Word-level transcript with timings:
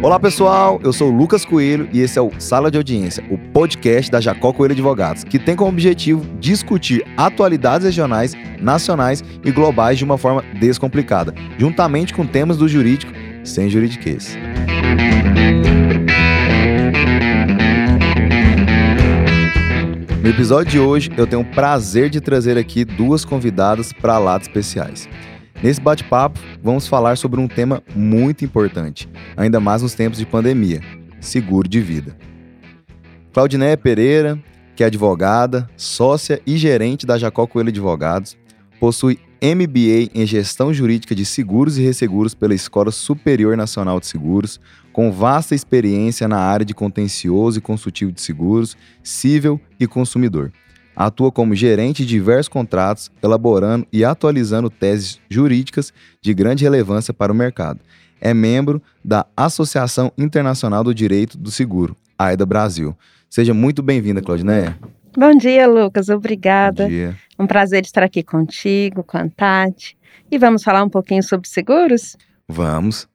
Olá 0.00 0.18
pessoal, 0.18 0.80
eu 0.82 0.90
sou 0.92 1.12
o 1.12 1.14
Lucas 1.14 1.44
Coelho 1.44 1.86
e 1.92 2.00
esse 2.00 2.18
é 2.18 2.22
o 2.22 2.30
Sala 2.38 2.70
de 2.70 2.78
Audiência, 2.78 3.22
o 3.30 3.36
podcast 3.36 4.10
da 4.10 4.20
Jacó 4.20 4.52
Coelho 4.54 4.72
Advogados, 4.72 5.24
que 5.24 5.38
tem 5.38 5.54
como 5.54 5.70
objetivo 5.70 6.24
discutir 6.40 7.04
atualidades 7.16 7.84
regionais, 7.84 8.34
nacionais 8.58 9.22
e 9.44 9.50
globais 9.50 9.98
de 9.98 10.04
uma 10.04 10.16
forma 10.16 10.42
descomplicada, 10.58 11.34
juntamente 11.58 12.14
com 12.14 12.26
temas 12.26 12.56
do 12.56 12.66
jurídico 12.66 13.12
sem 13.44 13.68
juridiquês. 13.68 14.38
No 20.28 20.34
episódio 20.34 20.70
de 20.70 20.78
hoje, 20.78 21.10
eu 21.16 21.26
tenho 21.26 21.40
o 21.40 21.44
prazer 21.54 22.10
de 22.10 22.20
trazer 22.20 22.58
aqui 22.58 22.84
duas 22.84 23.24
convidadas 23.24 23.94
para 23.94 24.18
lá 24.18 24.36
especiais. 24.36 25.08
Nesse 25.62 25.80
bate-papo, 25.80 26.38
vamos 26.62 26.86
falar 26.86 27.16
sobre 27.16 27.40
um 27.40 27.48
tema 27.48 27.82
muito 27.96 28.44
importante, 28.44 29.08
ainda 29.34 29.58
mais 29.58 29.80
nos 29.80 29.94
tempos 29.94 30.18
de 30.18 30.26
pandemia: 30.26 30.82
seguro 31.18 31.66
de 31.66 31.80
vida. 31.80 32.14
Claudinéia 33.32 33.74
Pereira, 33.74 34.38
que 34.76 34.84
é 34.84 34.86
advogada, 34.88 35.66
sócia 35.78 36.42
e 36.46 36.58
gerente 36.58 37.06
da 37.06 37.16
Jacó 37.16 37.46
Coelho 37.46 37.70
Advogados, 37.70 38.36
possui 38.78 39.18
MBA 39.42 40.10
em 40.14 40.26
Gestão 40.26 40.74
Jurídica 40.74 41.14
de 41.14 41.24
Seguros 41.24 41.78
e 41.78 41.82
Resseguros 41.82 42.34
pela 42.34 42.54
Escola 42.54 42.90
Superior 42.90 43.56
Nacional 43.56 43.98
de 43.98 44.06
Seguros, 44.06 44.60
com 44.98 45.12
vasta 45.12 45.54
experiência 45.54 46.26
na 46.26 46.38
área 46.38 46.66
de 46.66 46.74
contencioso 46.74 47.56
e 47.56 47.62
consultivo 47.62 48.10
de 48.10 48.20
seguros, 48.20 48.76
civil 49.00 49.60
e 49.78 49.86
consumidor 49.86 50.50
atua 50.96 51.30
como 51.30 51.54
gerente 51.54 52.04
de 52.04 52.08
diversos 52.08 52.48
contratos, 52.48 53.08
elaborando 53.22 53.86
e 53.92 54.04
atualizando 54.04 54.68
teses 54.68 55.20
jurídicas 55.30 55.92
de 56.20 56.34
grande 56.34 56.64
relevância 56.64 57.14
para 57.14 57.30
o 57.30 57.36
mercado. 57.36 57.78
É 58.20 58.34
membro 58.34 58.82
da 59.04 59.24
Associação 59.36 60.10
Internacional 60.18 60.82
do 60.82 60.92
Direito 60.92 61.38
do 61.38 61.52
Seguro, 61.52 61.96
AIDA 62.18 62.44
Brasil. 62.44 62.98
Seja 63.30 63.54
muito 63.54 63.80
bem-vinda, 63.80 64.20
Claudineia. 64.20 64.76
Bom 65.16 65.38
dia, 65.38 65.68
Lucas. 65.68 66.08
Obrigada. 66.08 66.82
Bom 66.82 66.90
dia. 66.90 67.16
Um 67.38 67.46
prazer 67.46 67.84
estar 67.84 68.02
aqui 68.02 68.24
contigo, 68.24 69.04
com 69.04 69.16
a 69.16 69.28
Tati. 69.28 69.96
E 70.28 70.36
vamos 70.36 70.64
falar 70.64 70.82
um 70.82 70.90
pouquinho 70.90 71.22
sobre 71.22 71.48
seguros? 71.48 72.16
Vamos. 72.48 73.08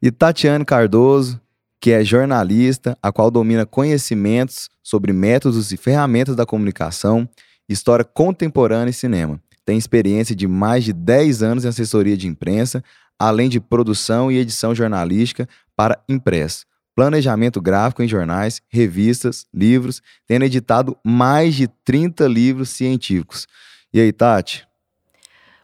E 0.00 0.12
Tatiane 0.12 0.64
Cardoso, 0.64 1.40
que 1.80 1.90
é 1.90 2.04
jornalista, 2.04 2.96
a 3.02 3.10
qual 3.10 3.32
domina 3.32 3.66
conhecimentos 3.66 4.68
sobre 4.80 5.12
métodos 5.12 5.72
e 5.72 5.76
ferramentas 5.76 6.36
da 6.36 6.46
comunicação, 6.46 7.28
história 7.68 8.04
contemporânea 8.04 8.90
e 8.90 8.94
cinema. 8.94 9.40
Tem 9.64 9.76
experiência 9.76 10.36
de 10.36 10.46
mais 10.46 10.84
de 10.84 10.92
10 10.92 11.42
anos 11.42 11.64
em 11.64 11.68
assessoria 11.68 12.16
de 12.16 12.28
imprensa, 12.28 12.82
além 13.18 13.48
de 13.48 13.58
produção 13.58 14.30
e 14.30 14.38
edição 14.38 14.72
jornalística 14.72 15.48
para 15.74 16.00
impresso, 16.08 16.64
planejamento 16.94 17.60
gráfico 17.60 18.00
em 18.00 18.08
jornais, 18.08 18.62
revistas, 18.68 19.46
livros, 19.52 20.00
tendo 20.28 20.44
editado 20.44 20.96
mais 21.04 21.56
de 21.56 21.66
30 21.84 22.26
livros 22.28 22.70
científicos. 22.70 23.48
E 23.92 24.00
aí, 24.00 24.12
Tati? 24.12 24.64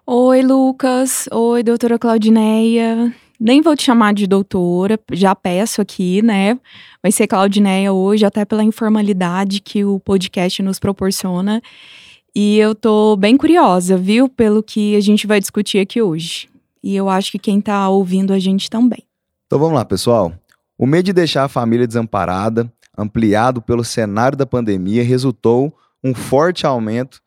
Oi, 0.04 0.42
Lucas. 0.42 1.28
Oi, 1.30 1.62
doutora 1.62 2.00
Claudineia 2.00 3.14
nem 3.38 3.60
vou 3.60 3.76
te 3.76 3.82
chamar 3.82 4.14
de 4.14 4.26
doutora, 4.26 4.98
já 5.12 5.34
peço 5.34 5.80
aqui, 5.80 6.22
né? 6.22 6.58
Vai 7.02 7.12
ser 7.12 7.26
Claudineia 7.26 7.92
hoje, 7.92 8.24
até 8.24 8.44
pela 8.44 8.62
informalidade 8.62 9.60
que 9.60 9.84
o 9.84 9.98
podcast 10.00 10.62
nos 10.62 10.78
proporciona. 10.78 11.62
E 12.34 12.58
eu 12.58 12.74
tô 12.74 13.16
bem 13.16 13.36
curiosa, 13.36 13.96
viu, 13.96 14.28
pelo 14.28 14.62
que 14.62 14.96
a 14.96 15.00
gente 15.00 15.26
vai 15.26 15.40
discutir 15.40 15.78
aqui 15.78 16.02
hoje. 16.02 16.48
E 16.82 16.94
eu 16.94 17.08
acho 17.08 17.32
que 17.32 17.38
quem 17.38 17.60
tá 17.60 17.88
ouvindo 17.88 18.32
a 18.32 18.38
gente 18.38 18.68
também. 18.68 19.04
Então 19.46 19.58
vamos 19.58 19.74
lá, 19.74 19.84
pessoal. 19.84 20.32
O 20.76 20.86
medo 20.86 21.06
de 21.06 21.12
deixar 21.12 21.44
a 21.44 21.48
família 21.48 21.86
desamparada, 21.86 22.70
ampliado 22.96 23.62
pelo 23.62 23.84
cenário 23.84 24.36
da 24.36 24.44
pandemia, 24.44 25.04
resultou 25.04 25.72
um 26.02 26.12
forte 26.14 26.66
aumento 26.66 27.20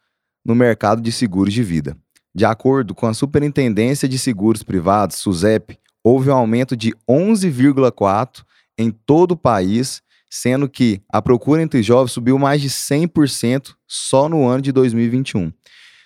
no 0.45 0.53
mercado 0.53 1.01
de 1.01 1.11
seguros 1.11 1.53
de 1.53 1.63
vida. 1.63 1.97
De 2.35 2.45
acordo 2.45 2.93
com 2.93 3.07
a 3.07 3.13
Superintendência 3.13 4.07
de 4.07 4.19
Seguros 4.19 4.61
Privados, 4.61 5.15
SUSEP, 5.17 5.77
houve 6.07 6.29
um 6.29 6.33
aumento 6.33 6.77
de 6.77 6.93
11,4% 7.09 8.45
em 8.77 8.91
todo 8.91 9.31
o 9.31 9.37
país, 9.37 10.01
sendo 10.29 10.69
que 10.69 11.01
a 11.09 11.21
procura 11.21 11.61
entre 11.61 11.83
jovens 11.83 12.13
subiu 12.13 12.39
mais 12.39 12.61
de 12.61 12.69
100% 12.69 13.73
só 13.85 14.29
no 14.29 14.47
ano 14.47 14.61
de 14.61 14.71
2021. 14.71 15.51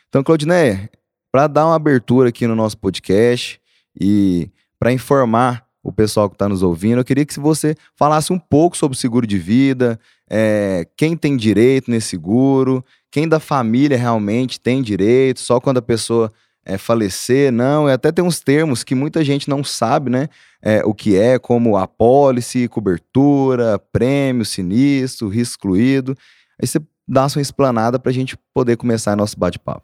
Então, 0.10 0.24
Claudiné, 0.24 0.90
para 1.32 1.46
dar 1.46 1.68
uma 1.68 1.76
abertura 1.76 2.30
aqui 2.30 2.48
no 2.48 2.56
nosso 2.56 2.78
podcast 2.80 3.62
e 4.00 4.50
para 4.80 4.92
informar 4.92 5.66
o 5.84 5.92
pessoal 5.92 6.28
que 6.30 6.36
está 6.36 6.50
nos 6.50 6.64
ouvindo, 6.64 7.00
eu 7.00 7.06
queria 7.06 7.26
que 7.26 7.40
você 7.40 7.76
falasse 7.96 8.34
um 8.34 8.40
pouco 8.40 8.76
sobre 8.76 8.96
o 8.96 9.00
seguro 9.00 9.28
de 9.28 9.38
vida, 9.38 10.00
é, 10.28 10.88
quem 10.98 11.16
tem 11.16 11.38
direito 11.38 11.92
nesse 11.92 12.08
seguro, 12.08 12.84
quem 13.12 13.28
da 13.28 13.40
família 13.40 13.98
realmente 13.98 14.60
tem 14.60 14.82
direito, 14.82 15.40
só 15.40 15.60
quando 15.60 15.78
a 15.78 15.82
pessoa 15.82 16.32
é, 16.66 16.78
falecer, 16.78 17.52
não. 17.52 17.90
E 17.90 17.92
até 17.92 18.12
tem 18.12 18.24
uns 18.24 18.40
termos 18.40 18.84
que 18.84 18.96
muita 18.96 19.24
gente 19.24 19.50
não 19.50 19.64
sabe, 19.64 20.10
né? 20.10 20.28
É, 20.62 20.84
o 20.86 20.94
que 20.94 21.18
é, 21.18 21.40
como 21.40 21.78
apólice, 21.78 22.68
cobertura, 22.68 23.80
prêmio, 23.92 24.46
sinistro, 24.46 25.28
risco 25.28 25.52
excluído. 25.52 26.18
Aí 26.62 26.68
você 26.68 26.80
dá 27.08 27.28
sua 27.28 27.42
explanada 27.42 28.00
para 28.00 28.10
a 28.10 28.14
gente 28.14 28.38
poder 28.54 28.78
começar 28.78 29.16
nosso 29.16 29.38
bate-papo. 29.38 29.84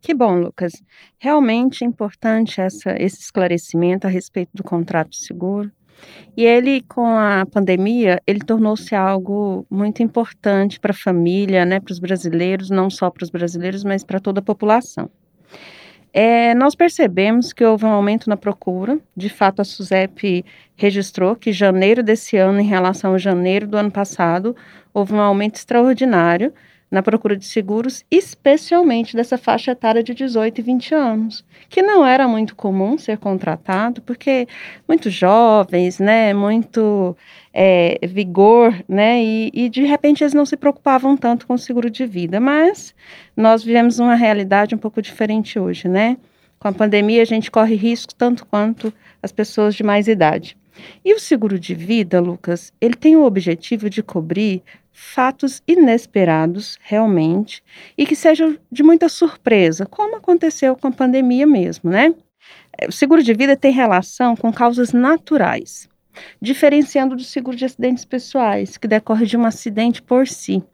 Que 0.00 0.14
bom, 0.14 0.40
Lucas. 0.40 0.72
Realmente 1.18 1.82
é 1.82 1.86
importante 1.86 2.60
essa, 2.60 2.94
esse 2.98 3.20
esclarecimento 3.20 4.06
a 4.06 4.10
respeito 4.10 4.50
do 4.54 4.62
contrato 4.62 5.10
de 5.10 5.18
seguro. 5.18 5.70
E 6.36 6.44
ele, 6.44 6.82
com 6.82 7.06
a 7.06 7.44
pandemia, 7.46 8.22
ele 8.24 8.38
tornou-se 8.38 8.94
algo 8.94 9.66
muito 9.68 10.00
importante 10.02 10.78
para 10.78 10.92
a 10.92 10.94
família, 10.96 11.64
né, 11.64 11.80
para 11.80 11.92
os 11.92 11.98
brasileiros, 11.98 12.70
não 12.70 12.88
só 12.88 13.10
para 13.10 13.24
os 13.24 13.30
brasileiros, 13.30 13.82
mas 13.82 14.04
para 14.04 14.20
toda 14.20 14.38
a 14.38 14.42
população. 14.42 15.10
É, 16.12 16.54
nós 16.54 16.74
percebemos 16.74 17.52
que 17.52 17.64
houve 17.64 17.84
um 17.84 17.90
aumento 17.90 18.28
na 18.28 18.36
procura. 18.36 18.98
De 19.16 19.28
fato, 19.28 19.60
a 19.60 19.64
SUSEP 19.64 20.44
registrou 20.76 21.36
que 21.36 21.52
janeiro 21.52 22.02
desse 22.02 22.36
ano, 22.36 22.60
em 22.60 22.66
relação 22.66 23.14
a 23.14 23.18
janeiro 23.18 23.66
do 23.66 23.76
ano 23.76 23.90
passado, 23.90 24.56
houve 24.92 25.14
um 25.14 25.20
aumento 25.20 25.56
extraordinário 25.56 26.52
na 26.90 27.02
procura 27.02 27.36
de 27.36 27.44
seguros, 27.44 28.04
especialmente 28.10 29.14
dessa 29.14 29.36
faixa 29.36 29.72
etária 29.72 30.02
de 30.02 30.14
18 30.14 30.58
e 30.58 30.62
20 30.62 30.94
anos, 30.94 31.44
que 31.68 31.82
não 31.82 32.04
era 32.04 32.26
muito 32.26 32.56
comum 32.56 32.96
ser 32.96 33.18
contratado, 33.18 34.00
porque 34.02 34.48
muito 34.86 35.10
jovens, 35.10 35.98
né, 35.98 36.32
muito 36.32 37.16
é, 37.52 37.98
vigor, 38.06 38.74
né, 38.88 39.22
e, 39.22 39.50
e 39.52 39.68
de 39.68 39.82
repente 39.82 40.22
eles 40.24 40.34
não 40.34 40.46
se 40.46 40.56
preocupavam 40.56 41.16
tanto 41.16 41.46
com 41.46 41.54
o 41.54 41.58
seguro 41.58 41.90
de 41.90 42.06
vida, 42.06 42.40
mas 42.40 42.94
nós 43.36 43.62
vivemos 43.62 43.98
uma 43.98 44.14
realidade 44.14 44.74
um 44.74 44.78
pouco 44.78 45.02
diferente 45.02 45.58
hoje, 45.58 45.88
né, 45.88 46.16
com 46.58 46.68
a 46.68 46.72
pandemia 46.72 47.22
a 47.22 47.26
gente 47.26 47.50
corre 47.50 47.74
risco 47.74 48.14
tanto 48.14 48.46
quanto 48.46 48.92
as 49.22 49.30
pessoas 49.30 49.74
de 49.74 49.82
mais 49.82 50.08
idade. 50.08 50.56
E 51.04 51.12
o 51.12 51.18
seguro 51.18 51.58
de 51.58 51.74
vida, 51.74 52.20
Lucas, 52.20 52.72
ele 52.80 52.94
tem 52.94 53.16
o 53.16 53.24
objetivo 53.24 53.90
de 53.90 54.02
cobrir 54.02 54.62
fatos 55.00 55.62
inesperados, 55.66 56.76
realmente, 56.82 57.62
e 57.96 58.04
que 58.04 58.16
sejam 58.16 58.58
de 58.70 58.82
muita 58.82 59.08
surpresa, 59.08 59.86
como 59.86 60.16
aconteceu 60.16 60.74
com 60.74 60.88
a 60.88 60.92
pandemia 60.92 61.46
mesmo, 61.46 61.88
né? 61.88 62.12
O 62.86 62.90
seguro 62.90 63.22
de 63.22 63.32
vida 63.32 63.56
tem 63.56 63.72
relação 63.72 64.34
com 64.34 64.52
causas 64.52 64.92
naturais, 64.92 65.88
diferenciando 66.42 67.14
do 67.14 67.22
seguro 67.22 67.56
de 67.56 67.64
acidentes 67.64 68.04
pessoais, 68.04 68.76
que 68.76 68.88
decorre 68.88 69.24
de 69.24 69.36
um 69.36 69.46
acidente 69.46 70.02
por 70.02 70.26
si. 70.26 70.64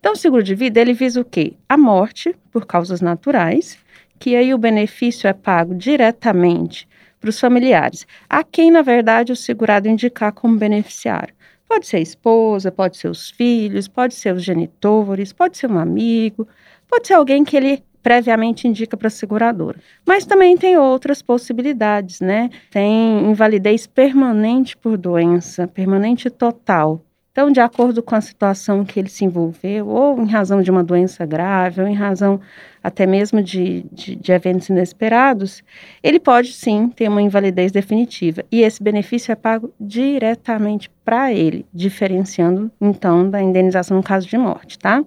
Então, 0.00 0.14
o 0.14 0.16
seguro 0.16 0.42
de 0.42 0.56
vida, 0.56 0.80
ele 0.80 0.92
visa 0.92 1.20
o 1.20 1.24
quê? 1.24 1.52
A 1.68 1.76
morte 1.76 2.34
por 2.50 2.66
causas 2.66 3.00
naturais, 3.00 3.78
que 4.18 4.34
aí 4.34 4.52
o 4.52 4.58
benefício 4.58 5.28
é 5.28 5.32
pago 5.32 5.72
diretamente 5.72 6.88
para 7.20 7.30
os 7.30 7.38
familiares, 7.38 8.06
a 8.28 8.42
quem, 8.42 8.72
na 8.72 8.82
verdade, 8.82 9.30
o 9.30 9.36
segurado 9.36 9.88
indicar 9.88 10.32
como 10.32 10.58
beneficiário. 10.58 11.37
Pode 11.68 11.86
ser 11.86 11.98
a 11.98 12.00
esposa, 12.00 12.72
pode 12.72 12.96
ser 12.96 13.08
os 13.08 13.30
filhos, 13.30 13.86
pode 13.86 14.14
ser 14.14 14.34
os 14.34 14.42
genitores, 14.42 15.32
pode 15.32 15.58
ser 15.58 15.70
um 15.70 15.78
amigo, 15.78 16.48
pode 16.88 17.06
ser 17.06 17.14
alguém 17.14 17.44
que 17.44 17.56
ele 17.56 17.82
previamente 18.02 18.66
indica 18.66 18.96
para 18.96 19.08
a 19.08 19.10
seguradora. 19.10 19.78
Mas 20.06 20.24
também 20.24 20.56
tem 20.56 20.78
outras 20.78 21.20
possibilidades, 21.20 22.20
né? 22.20 22.48
Tem 22.70 23.30
invalidez 23.30 23.86
permanente 23.86 24.76
por 24.76 24.96
doença, 24.96 25.68
permanente 25.68 26.30
total. 26.30 27.02
Então, 27.32 27.52
de 27.52 27.60
acordo 27.60 28.02
com 28.02 28.14
a 28.14 28.20
situação 28.20 28.84
que 28.84 28.98
ele 28.98 29.08
se 29.08 29.24
envolveu, 29.24 29.88
ou 29.88 30.20
em 30.20 30.26
razão 30.26 30.62
de 30.62 30.70
uma 30.70 30.82
doença 30.82 31.26
grave, 31.26 31.82
ou 31.82 31.86
em 31.86 31.94
razão 31.94 32.40
até 32.82 33.06
mesmo 33.06 33.42
de, 33.42 33.84
de, 33.92 34.16
de, 34.16 34.32
eventos 34.32 34.68
inesperados, 34.68 35.62
ele 36.02 36.20
pode 36.20 36.52
sim 36.52 36.88
ter 36.88 37.08
uma 37.08 37.22
invalidez 37.22 37.72
definitiva. 37.72 38.44
E 38.50 38.62
esse 38.62 38.82
benefício 38.82 39.32
é 39.32 39.34
pago 39.34 39.72
diretamente 39.80 40.90
para 41.04 41.32
ele, 41.32 41.66
diferenciando 41.72 42.70
então 42.80 43.28
da 43.28 43.42
indenização 43.42 43.96
no 43.96 44.02
caso 44.02 44.28
de 44.28 44.38
morte, 44.38 44.78
tá? 44.78 45.04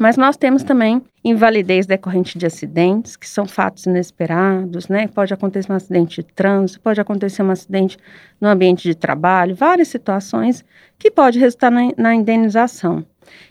Mas 0.00 0.16
nós 0.16 0.36
temos 0.36 0.62
também 0.62 1.02
invalidez 1.24 1.84
decorrente 1.84 2.38
de 2.38 2.46
acidentes, 2.46 3.16
que 3.16 3.28
são 3.28 3.46
fatos 3.46 3.84
inesperados, 3.84 4.88
né? 4.88 5.08
Pode 5.08 5.34
acontecer 5.34 5.72
um 5.72 5.74
acidente 5.74 6.22
de 6.22 6.22
trânsito, 6.22 6.80
pode 6.80 7.00
acontecer 7.00 7.42
um 7.42 7.50
acidente 7.50 7.98
no 8.40 8.48
ambiente 8.48 8.84
de 8.84 8.94
trabalho, 8.94 9.56
várias 9.56 9.88
situações 9.88 10.64
que 10.98 11.10
pode 11.10 11.38
resultar 11.38 11.70
na, 11.70 11.90
na 11.96 12.14
indenização. 12.14 13.04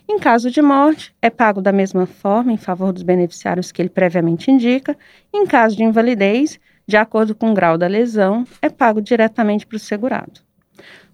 Em 0.08 0.20
caso 0.20 0.50
de 0.50 0.62
morte, 0.62 1.14
é 1.22 1.30
pago 1.30 1.62
da 1.62 1.72
mesma 1.72 2.06
forma 2.06 2.52
em 2.52 2.58
favor 2.58 2.94
dos 2.94 3.04
beneficiários 3.04 3.72
que 3.72 3.82
ele 3.82 3.90
previamente 3.90 4.50
indica. 4.50 4.98
Em 5.34 5.46
caso 5.46 5.76
de 5.76 5.84
invalidez, 5.84 6.60
de 6.88 6.96
acordo 6.96 7.36
com 7.36 7.52
o 7.52 7.54
grau 7.54 7.78
da 7.78 7.88
lesão, 7.88 8.46
é 8.62 8.70
pago 8.70 9.02
diretamente 9.02 9.68
para 9.68 9.76
o 9.76 9.80
segurado. 9.80 10.40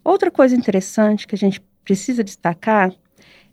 Outra 0.03 0.29
coisa 0.29 0.55
interessante 0.55 1.25
que 1.25 1.33
a 1.33 1.37
gente 1.37 1.61
precisa 1.83 2.23
destacar 2.23 2.93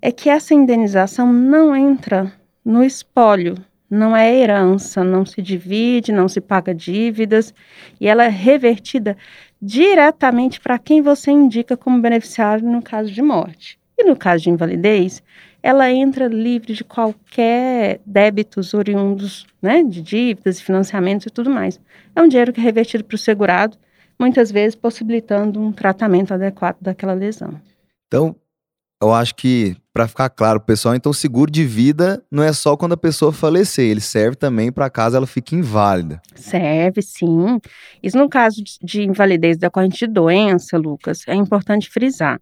é 0.03 0.12
que 0.12 0.29
essa 0.29 0.55
indenização 0.55 1.33
não 1.33 1.75
entra 1.75 2.33
no 2.65 2.85
espólio, 2.85 3.56
não 3.89 4.17
é 4.17 4.33
herança, 4.33 5.03
não 5.03 5.27
se 5.27 5.43
divide, 5.43 6.13
não 6.13 6.29
se 6.29 6.41
paga 6.41 6.75
dívidas 6.75 7.53
e 8.01 8.06
ela 8.06 8.25
é 8.25 8.29
revertida 8.29 9.17
diretamente 9.61 10.61
para 10.61 10.79
quem 10.79 11.03
você 11.03 11.31
indica 11.31 11.77
como 11.77 12.01
beneficiário 12.01 12.65
no 12.65 12.81
caso 12.83 13.11
de 13.11 13.21
morte. 13.21 13.80
E 14.00 14.05
no 14.05 14.17
caso 14.17 14.44
de 14.44 14.49
invalidez, 14.49 15.23
ela 15.62 15.93
entra 15.93 16.26
livre 16.26 16.73
de 16.73 16.82
qualquer 16.82 18.00
débitos 18.06 18.73
oriundos 18.73 19.47
né, 19.61 19.82
de 19.82 20.00
dívidas 20.00 20.58
e 20.58 20.64
financiamentos 20.64 21.26
e 21.26 21.31
tudo 21.31 21.50
mais. 21.50 21.79
É 22.17 22.23
um 22.23 22.26
dinheiro 22.26 22.50
que 22.50 22.61
é 22.61 22.62
revertido 22.62 23.05
para 23.05 23.14
o 23.14 23.19
segurado, 23.19 23.76
muitas 24.19 24.50
vezes 24.50 24.75
possibilitando 24.75 25.61
um 25.61 25.70
tratamento 25.70 26.32
adequado 26.32 26.79
daquela 26.81 27.12
lesão. 27.12 27.61
Então, 28.06 28.35
eu 29.02 29.12
acho 29.12 29.35
que, 29.35 29.76
para 29.93 30.07
ficar 30.07 30.31
claro, 30.31 30.61
pessoal, 30.61 30.95
então 30.95 31.13
seguro 31.13 31.51
de 31.51 31.65
vida 31.65 32.23
não 32.31 32.43
é 32.43 32.53
só 32.53 32.77
quando 32.77 32.93
a 32.93 32.97
pessoa 32.97 33.33
falecer, 33.33 33.91
ele 33.91 34.01
serve 34.01 34.37
também 34.37 34.71
para 34.71 34.89
caso 34.89 35.17
ela 35.17 35.27
fique 35.27 35.57
inválida. 35.57 36.23
Serve, 36.35 37.03
sim. 37.03 37.61
Isso 38.03 38.17
no 38.17 38.29
caso 38.29 38.63
de 38.83 39.03
invalidez 39.03 39.59
decorrente 39.59 40.07
de 40.07 40.07
doença, 40.07 40.79
Lucas, 40.79 41.23
é 41.27 41.35
importante 41.35 41.91
frisar. 41.91 42.41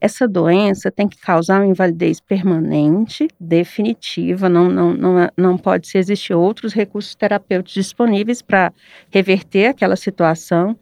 Essa 0.00 0.26
doença 0.26 0.90
tem 0.90 1.08
que 1.08 1.18
causar 1.18 1.60
uma 1.60 1.66
invalidez 1.66 2.20
permanente, 2.20 3.28
definitiva, 3.38 4.48
não, 4.48 4.68
não, 4.68 4.94
não, 4.94 5.30
não 5.36 5.58
pode 5.58 5.86
se 5.86 5.98
existir 5.98 6.34
outros 6.34 6.72
recursos 6.72 7.14
terapêuticos 7.14 7.74
disponíveis 7.74 8.42
para 8.42 8.72
reverter 9.10 9.66
aquela 9.66 9.96
situação, 9.96 10.76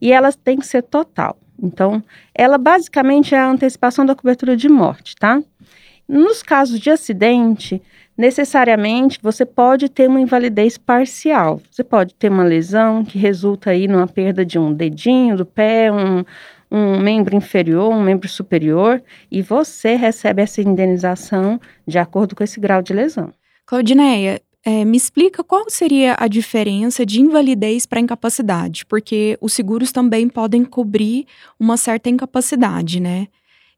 e 0.00 0.12
ela 0.12 0.32
tem 0.32 0.58
que 0.58 0.66
ser 0.66 0.82
total. 0.82 1.36
Então, 1.62 2.02
ela 2.34 2.56
basicamente 2.56 3.34
é 3.34 3.38
a 3.38 3.50
antecipação 3.50 4.06
da 4.06 4.14
cobertura 4.14 4.56
de 4.56 4.68
morte, 4.68 5.14
tá? 5.14 5.42
Nos 6.12 6.42
casos 6.42 6.80
de 6.80 6.90
acidente, 6.90 7.80
necessariamente 8.18 9.20
você 9.22 9.46
pode 9.46 9.88
ter 9.88 10.08
uma 10.08 10.20
invalidez 10.20 10.76
parcial. 10.76 11.62
Você 11.70 11.84
pode 11.84 12.16
ter 12.16 12.28
uma 12.28 12.42
lesão 12.42 13.04
que 13.04 13.16
resulta 13.16 13.70
aí 13.70 13.86
numa 13.86 14.08
perda 14.08 14.44
de 14.44 14.58
um 14.58 14.72
dedinho 14.72 15.36
do 15.36 15.46
pé, 15.46 15.88
um, 15.92 16.24
um 16.68 16.98
membro 16.98 17.36
inferior, 17.36 17.92
um 17.92 18.02
membro 18.02 18.28
superior, 18.28 19.00
e 19.30 19.40
você 19.40 19.94
recebe 19.94 20.42
essa 20.42 20.60
indenização 20.60 21.60
de 21.86 21.96
acordo 21.96 22.34
com 22.34 22.42
esse 22.42 22.58
grau 22.58 22.82
de 22.82 22.92
lesão. 22.92 23.32
Claudineia, 23.64 24.42
é, 24.64 24.84
me 24.84 24.96
explica 24.96 25.44
qual 25.44 25.70
seria 25.70 26.16
a 26.18 26.26
diferença 26.26 27.06
de 27.06 27.20
invalidez 27.20 27.86
para 27.86 28.00
incapacidade, 28.00 28.84
porque 28.84 29.38
os 29.40 29.52
seguros 29.52 29.92
também 29.92 30.28
podem 30.28 30.64
cobrir 30.64 31.24
uma 31.56 31.76
certa 31.76 32.10
incapacidade, 32.10 32.98
né? 32.98 33.28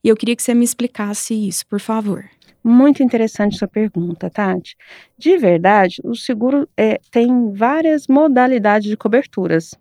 E 0.05 0.09
eu 0.09 0.17
queria 0.17 0.35
que 0.35 0.43
você 0.43 0.55
me 0.55 0.65
explicasse 0.65 1.35
isso, 1.35 1.67
por 1.67 1.81
favor. 1.81 2.25
Muito 2.63 3.03
interessante 3.03 3.59
sua 3.59 3.69
pergunta, 3.69 4.31
Tati. 4.31 4.77
De 5.19 5.37
verdade, 5.37 6.01
o 6.05 6.15
seguro 6.15 6.69
é, 6.77 7.01
tem 7.11 7.53
várias 7.53 8.07
modalidades 8.07 8.89
de 8.89 8.97
coberturas. 8.97 9.75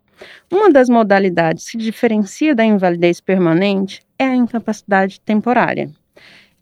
Uma 0.52 0.72
das 0.72 0.90
modalidades 0.90 1.70
que 1.70 1.78
diferencia 1.78 2.54
da 2.54 2.64
invalidez 2.64 3.20
permanente 3.20 4.02
é 4.18 4.26
a 4.26 4.36
incapacidade 4.36 5.20
temporária 5.22 5.92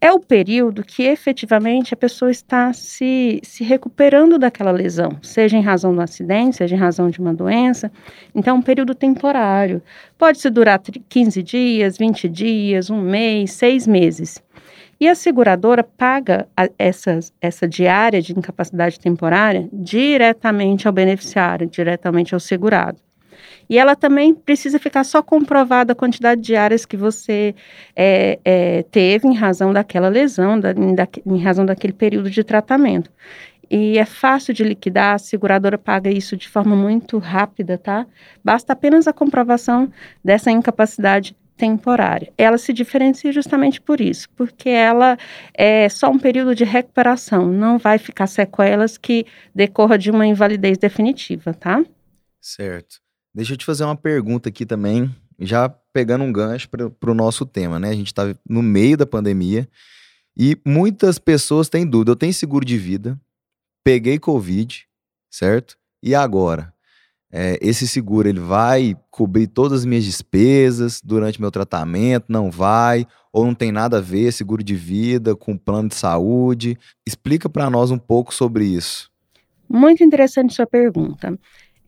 é 0.00 0.10
o 0.12 0.18
período 0.18 0.82
que 0.82 1.02
efetivamente 1.02 1.92
a 1.92 1.96
pessoa 1.96 2.30
está 2.30 2.72
se, 2.72 3.38
se 3.42 3.62
recuperando 3.62 4.38
daquela 4.38 4.70
lesão, 4.70 5.18
seja 5.20 5.58
em 5.58 5.62
razão 5.62 5.94
do 5.94 6.00
acidente, 6.00 6.56
seja 6.56 6.74
em 6.74 6.78
razão 6.78 7.10
de 7.10 7.20
uma 7.20 7.34
doença. 7.34 7.92
Então, 8.34 8.56
é 8.56 8.58
um 8.58 8.62
período 8.62 8.94
temporário. 8.94 9.82
Pode-se 10.16 10.48
durar 10.48 10.80
15 10.80 11.42
dias, 11.42 11.98
20 11.98 12.28
dias, 12.28 12.88
um 12.88 13.00
mês, 13.00 13.52
seis 13.52 13.86
meses. 13.86 14.42
E 14.98 15.06
a 15.08 15.14
seguradora 15.14 15.82
paga 15.82 16.48
a, 16.56 16.68
essas, 16.78 17.32
essa 17.40 17.68
diária 17.68 18.22
de 18.22 18.32
incapacidade 18.32 18.98
temporária 18.98 19.68
diretamente 19.72 20.86
ao 20.86 20.92
beneficiário, 20.92 21.66
diretamente 21.66 22.34
ao 22.34 22.40
segurado. 22.40 22.98
E 23.70 23.78
ela 23.78 23.94
também 23.94 24.34
precisa 24.34 24.80
ficar 24.80 25.04
só 25.04 25.22
comprovada 25.22 25.92
a 25.92 25.96
quantidade 25.96 26.40
de 26.40 26.56
áreas 26.56 26.84
que 26.84 26.96
você 26.96 27.54
é, 27.94 28.40
é, 28.44 28.82
teve 28.82 29.28
em 29.28 29.34
razão 29.34 29.72
daquela 29.72 30.08
lesão, 30.08 30.58
da, 30.58 30.72
da, 30.72 31.08
em 31.24 31.38
razão 31.38 31.64
daquele 31.64 31.92
período 31.92 32.28
de 32.28 32.42
tratamento. 32.42 33.12
E 33.70 33.96
é 33.96 34.04
fácil 34.04 34.52
de 34.52 34.64
liquidar, 34.64 35.14
a 35.14 35.18
seguradora 35.18 35.78
paga 35.78 36.10
isso 36.10 36.36
de 36.36 36.48
forma 36.48 36.74
muito 36.74 37.16
rápida, 37.18 37.78
tá? 37.78 38.04
Basta 38.42 38.72
apenas 38.72 39.06
a 39.06 39.12
comprovação 39.12 39.88
dessa 40.24 40.50
incapacidade 40.50 41.36
temporária. 41.56 42.32
Ela 42.36 42.58
se 42.58 42.72
diferencia 42.72 43.30
justamente 43.30 43.80
por 43.80 44.00
isso, 44.00 44.28
porque 44.30 44.68
ela 44.68 45.16
é 45.54 45.88
só 45.88 46.10
um 46.10 46.18
período 46.18 46.56
de 46.56 46.64
recuperação, 46.64 47.46
não 47.46 47.78
vai 47.78 47.98
ficar 47.98 48.26
sequelas 48.26 48.98
que 48.98 49.24
decorra 49.54 49.96
de 49.96 50.10
uma 50.10 50.26
invalidez 50.26 50.76
definitiva, 50.76 51.54
tá? 51.54 51.84
Certo. 52.40 53.09
Deixa 53.34 53.52
eu 53.52 53.56
te 53.56 53.64
fazer 53.64 53.84
uma 53.84 53.96
pergunta 53.96 54.48
aqui 54.48 54.66
também, 54.66 55.14
já 55.38 55.68
pegando 55.68 56.24
um 56.24 56.32
gancho 56.32 56.68
para 56.68 57.10
o 57.10 57.14
nosso 57.14 57.46
tema, 57.46 57.78
né? 57.78 57.90
A 57.90 57.94
gente 57.94 58.08
está 58.08 58.34
no 58.48 58.62
meio 58.62 58.96
da 58.96 59.06
pandemia 59.06 59.68
e 60.36 60.58
muitas 60.66 61.18
pessoas 61.18 61.68
têm 61.68 61.86
dúvida. 61.86 62.10
Eu 62.12 62.16
tenho 62.16 62.34
seguro 62.34 62.64
de 62.64 62.76
vida, 62.76 63.18
peguei 63.84 64.18
Covid, 64.18 64.86
certo? 65.30 65.76
E 66.02 66.14
agora? 66.14 66.72
É, 67.32 67.56
esse 67.62 67.86
seguro 67.86 68.28
ele 68.28 68.40
vai 68.40 68.96
cobrir 69.08 69.46
todas 69.46 69.80
as 69.80 69.84
minhas 69.84 70.04
despesas 70.04 71.00
durante 71.02 71.40
meu 71.40 71.50
tratamento? 71.50 72.24
Não 72.28 72.50
vai? 72.50 73.06
Ou 73.32 73.46
não 73.46 73.54
tem 73.54 73.70
nada 73.70 73.98
a 73.98 74.00
ver 74.00 74.32
seguro 74.32 74.64
de 74.64 74.74
vida 74.74 75.36
com 75.36 75.56
plano 75.56 75.88
de 75.88 75.94
saúde? 75.94 76.76
Explica 77.06 77.48
para 77.48 77.70
nós 77.70 77.92
um 77.92 77.98
pouco 77.98 78.34
sobre 78.34 78.64
isso. 78.64 79.08
Muito 79.68 80.02
interessante 80.02 80.52
sua 80.52 80.66
pergunta. 80.66 81.38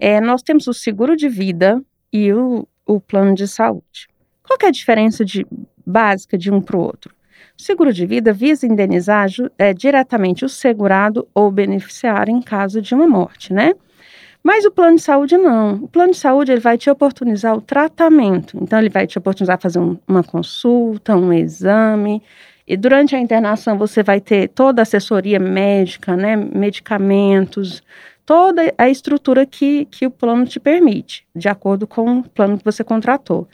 É, 0.04 0.20
nós 0.20 0.42
temos 0.42 0.66
o 0.66 0.74
seguro 0.74 1.14
de 1.16 1.28
vida 1.28 1.80
e 2.12 2.32
o, 2.32 2.66
o 2.84 3.00
plano 3.00 3.36
de 3.36 3.46
saúde. 3.46 4.08
Qual 4.42 4.58
é 4.60 4.66
a 4.66 4.72
diferença 4.72 5.24
de, 5.24 5.46
básica 5.86 6.36
de 6.36 6.50
um 6.50 6.60
para 6.60 6.76
o 6.76 6.80
outro? 6.80 7.14
O 7.56 7.62
seguro 7.62 7.92
de 7.92 8.04
vida 8.04 8.32
visa 8.32 8.66
indenizar 8.66 9.28
é, 9.56 9.72
diretamente 9.72 10.44
o 10.44 10.48
segurado 10.48 11.28
ou 11.32 11.52
beneficiário 11.52 12.34
em 12.34 12.42
caso 12.42 12.82
de 12.82 12.96
uma 12.96 13.06
morte, 13.06 13.52
né? 13.52 13.74
Mas 14.42 14.64
o 14.64 14.72
plano 14.72 14.96
de 14.96 15.02
saúde 15.02 15.38
não. 15.38 15.74
O 15.74 15.86
plano 15.86 16.10
de 16.10 16.18
saúde 16.18 16.50
ele 16.50 16.60
vai 16.60 16.76
te 16.76 16.90
oportunizar 16.90 17.54
o 17.56 17.60
tratamento. 17.60 18.58
Então 18.60 18.80
ele 18.80 18.90
vai 18.90 19.06
te 19.06 19.16
oportunizar 19.18 19.60
fazer 19.60 19.78
um, 19.78 19.96
uma 20.08 20.24
consulta, 20.24 21.16
um 21.16 21.32
exame. 21.32 22.20
E 22.66 22.76
durante 22.76 23.14
a 23.14 23.20
internação 23.20 23.78
você 23.78 24.02
vai 24.02 24.20
ter 24.20 24.48
toda 24.48 24.82
a 24.82 24.84
assessoria 24.84 25.38
médica, 25.38 26.16
né, 26.16 26.34
medicamentos, 26.34 27.84
toda 28.24 28.72
a 28.78 28.88
estrutura 28.88 29.44
que, 29.44 29.84
que 29.86 30.06
o 30.06 30.10
plano 30.10 30.46
te 30.46 30.60
permite, 30.60 31.26
de 31.34 31.48
acordo 31.48 31.86
com 31.86 32.18
o 32.18 32.28
plano 32.28 32.56
que 32.56 32.64
você 32.64 32.84
contratou. 32.84 33.48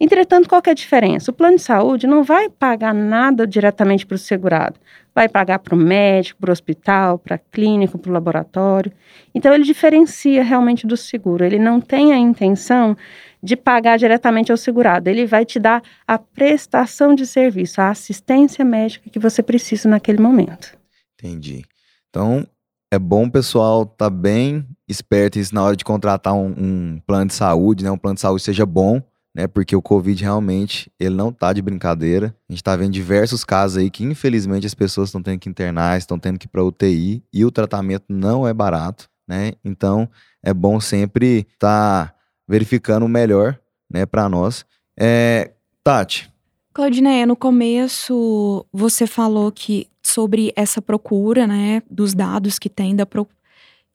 Entretanto, 0.00 0.48
qual 0.48 0.62
é 0.64 0.70
a 0.70 0.74
diferença? 0.74 1.30
O 1.30 1.34
plano 1.34 1.56
de 1.56 1.62
saúde 1.62 2.06
não 2.06 2.22
vai 2.22 2.48
pagar 2.48 2.94
nada 2.94 3.46
diretamente 3.46 4.06
para 4.06 4.14
o 4.14 4.18
segurado, 4.18 4.78
vai 5.14 5.28
pagar 5.28 5.58
para 5.58 5.74
o 5.74 5.78
médico, 5.78 6.40
para 6.40 6.50
o 6.50 6.52
hospital, 6.52 7.18
para 7.18 7.36
a 7.36 7.38
clínica, 7.38 7.98
para 7.98 8.10
o 8.10 8.12
laboratório. 8.12 8.92
Então, 9.34 9.52
ele 9.52 9.64
diferencia 9.64 10.42
realmente 10.42 10.86
do 10.86 10.96
seguro. 10.96 11.44
Ele 11.44 11.58
não 11.58 11.80
tem 11.80 12.12
a 12.12 12.16
intenção 12.16 12.96
de 13.42 13.56
pagar 13.56 13.98
diretamente 13.98 14.52
ao 14.52 14.56
segurado, 14.56 15.10
ele 15.10 15.26
vai 15.26 15.44
te 15.44 15.58
dar 15.58 15.82
a 16.06 16.16
prestação 16.16 17.12
de 17.12 17.26
serviço, 17.26 17.80
a 17.80 17.90
assistência 17.90 18.64
médica 18.64 19.10
que 19.10 19.18
você 19.18 19.42
precisa 19.42 19.88
naquele 19.88 20.22
momento. 20.22 20.78
Entendi. 21.18 21.64
Então, 22.08 22.46
é 22.92 22.98
bom 22.98 23.24
o 23.24 23.30
pessoal 23.30 23.86
tá 23.86 24.10
bem 24.10 24.68
esperto 24.86 25.38
isso 25.38 25.54
na 25.54 25.62
hora 25.62 25.74
de 25.74 25.82
contratar 25.82 26.34
um, 26.34 26.48
um, 26.48 27.00
plano 27.06 27.24
de 27.24 27.32
saúde, 27.32 27.82
né? 27.82 27.90
Um 27.90 27.96
plano 27.96 28.16
de 28.16 28.20
saúde 28.20 28.42
seja 28.42 28.66
bom, 28.66 29.00
né? 29.34 29.46
Porque 29.46 29.74
o 29.74 29.80
Covid 29.80 30.22
realmente 30.22 30.92
ele 31.00 31.14
não 31.14 31.32
tá 31.32 31.54
de 31.54 31.62
brincadeira. 31.62 32.36
A 32.46 32.52
gente 32.52 32.60
está 32.60 32.76
vendo 32.76 32.92
diversos 32.92 33.44
casos 33.44 33.78
aí 33.78 33.90
que 33.90 34.04
infelizmente 34.04 34.66
as 34.66 34.74
pessoas 34.74 35.08
estão 35.08 35.22
tendo 35.22 35.38
que 35.38 35.48
internar, 35.48 35.96
estão 35.96 36.18
tendo 36.18 36.38
que 36.38 36.44
ir 36.44 36.50
para 36.50 36.62
UTI 36.62 37.24
e 37.32 37.46
o 37.46 37.50
tratamento 37.50 38.04
não 38.10 38.46
é 38.46 38.52
barato, 38.52 39.08
né? 39.26 39.52
Então 39.64 40.06
é 40.42 40.52
bom 40.52 40.78
sempre 40.78 41.46
tá 41.58 42.12
verificando 42.46 43.06
o 43.06 43.08
melhor, 43.08 43.58
né? 43.90 44.04
Para 44.04 44.28
nós. 44.28 44.66
É, 45.00 45.52
Tati. 45.82 46.30
Claudineia, 46.74 47.26
no 47.26 47.36
começo 47.36 48.66
você 48.70 49.06
falou 49.06 49.50
que 49.50 49.88
sobre 50.12 50.52
essa 50.54 50.82
procura, 50.82 51.46
né, 51.46 51.82
dos 51.90 52.14
dados 52.14 52.58
que 52.58 52.68
tem 52.68 52.94
da 52.94 53.06
pro, 53.06 53.26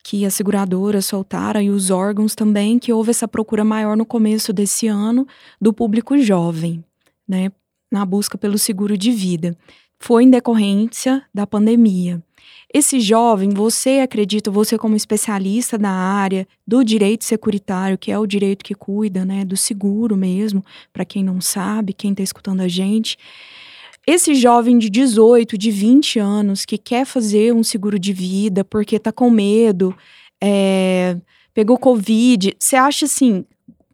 que 0.02 0.24
as 0.24 0.34
seguradoras 0.34 1.06
soltaram 1.06 1.60
e 1.60 1.70
os 1.70 1.90
órgãos 1.90 2.34
também, 2.34 2.78
que 2.78 2.92
houve 2.92 3.10
essa 3.10 3.28
procura 3.28 3.64
maior 3.64 3.96
no 3.96 4.06
começo 4.06 4.52
desse 4.52 4.86
ano 4.86 5.26
do 5.60 5.72
público 5.72 6.18
jovem, 6.18 6.84
né, 7.26 7.50
na 7.90 8.04
busca 8.04 8.36
pelo 8.36 8.58
seguro 8.58 8.96
de 8.96 9.10
vida. 9.10 9.56
Foi 9.98 10.24
em 10.24 10.30
decorrência 10.30 11.22
da 11.34 11.46
pandemia. 11.46 12.22
Esse 12.72 13.00
jovem, 13.00 13.50
você 13.50 14.00
acredita, 14.00 14.50
você 14.50 14.76
como 14.76 14.94
especialista 14.94 15.78
na 15.78 15.90
área 15.90 16.46
do 16.66 16.84
direito 16.84 17.24
securitário, 17.24 17.96
que 17.96 18.12
é 18.12 18.18
o 18.18 18.26
direito 18.26 18.62
que 18.62 18.74
cuida, 18.74 19.24
né, 19.24 19.44
do 19.44 19.56
seguro 19.56 20.16
mesmo, 20.16 20.62
para 20.92 21.04
quem 21.04 21.24
não 21.24 21.40
sabe, 21.40 21.94
quem 21.94 22.10
está 22.10 22.22
escutando 22.22 22.60
a 22.60 22.68
gente, 22.68 23.16
esse 24.10 24.34
jovem 24.34 24.78
de 24.78 24.88
18, 24.88 25.58
de 25.58 25.70
20 25.70 26.18
anos 26.18 26.64
que 26.64 26.78
quer 26.78 27.04
fazer 27.04 27.52
um 27.52 27.62
seguro 27.62 27.98
de 27.98 28.10
vida 28.10 28.64
porque 28.64 28.96
está 28.96 29.12
com 29.12 29.28
medo, 29.28 29.94
é, 30.42 31.14
pegou 31.52 31.76
Covid, 31.76 32.56
você 32.58 32.74
acha 32.74 33.04
assim, 33.04 33.44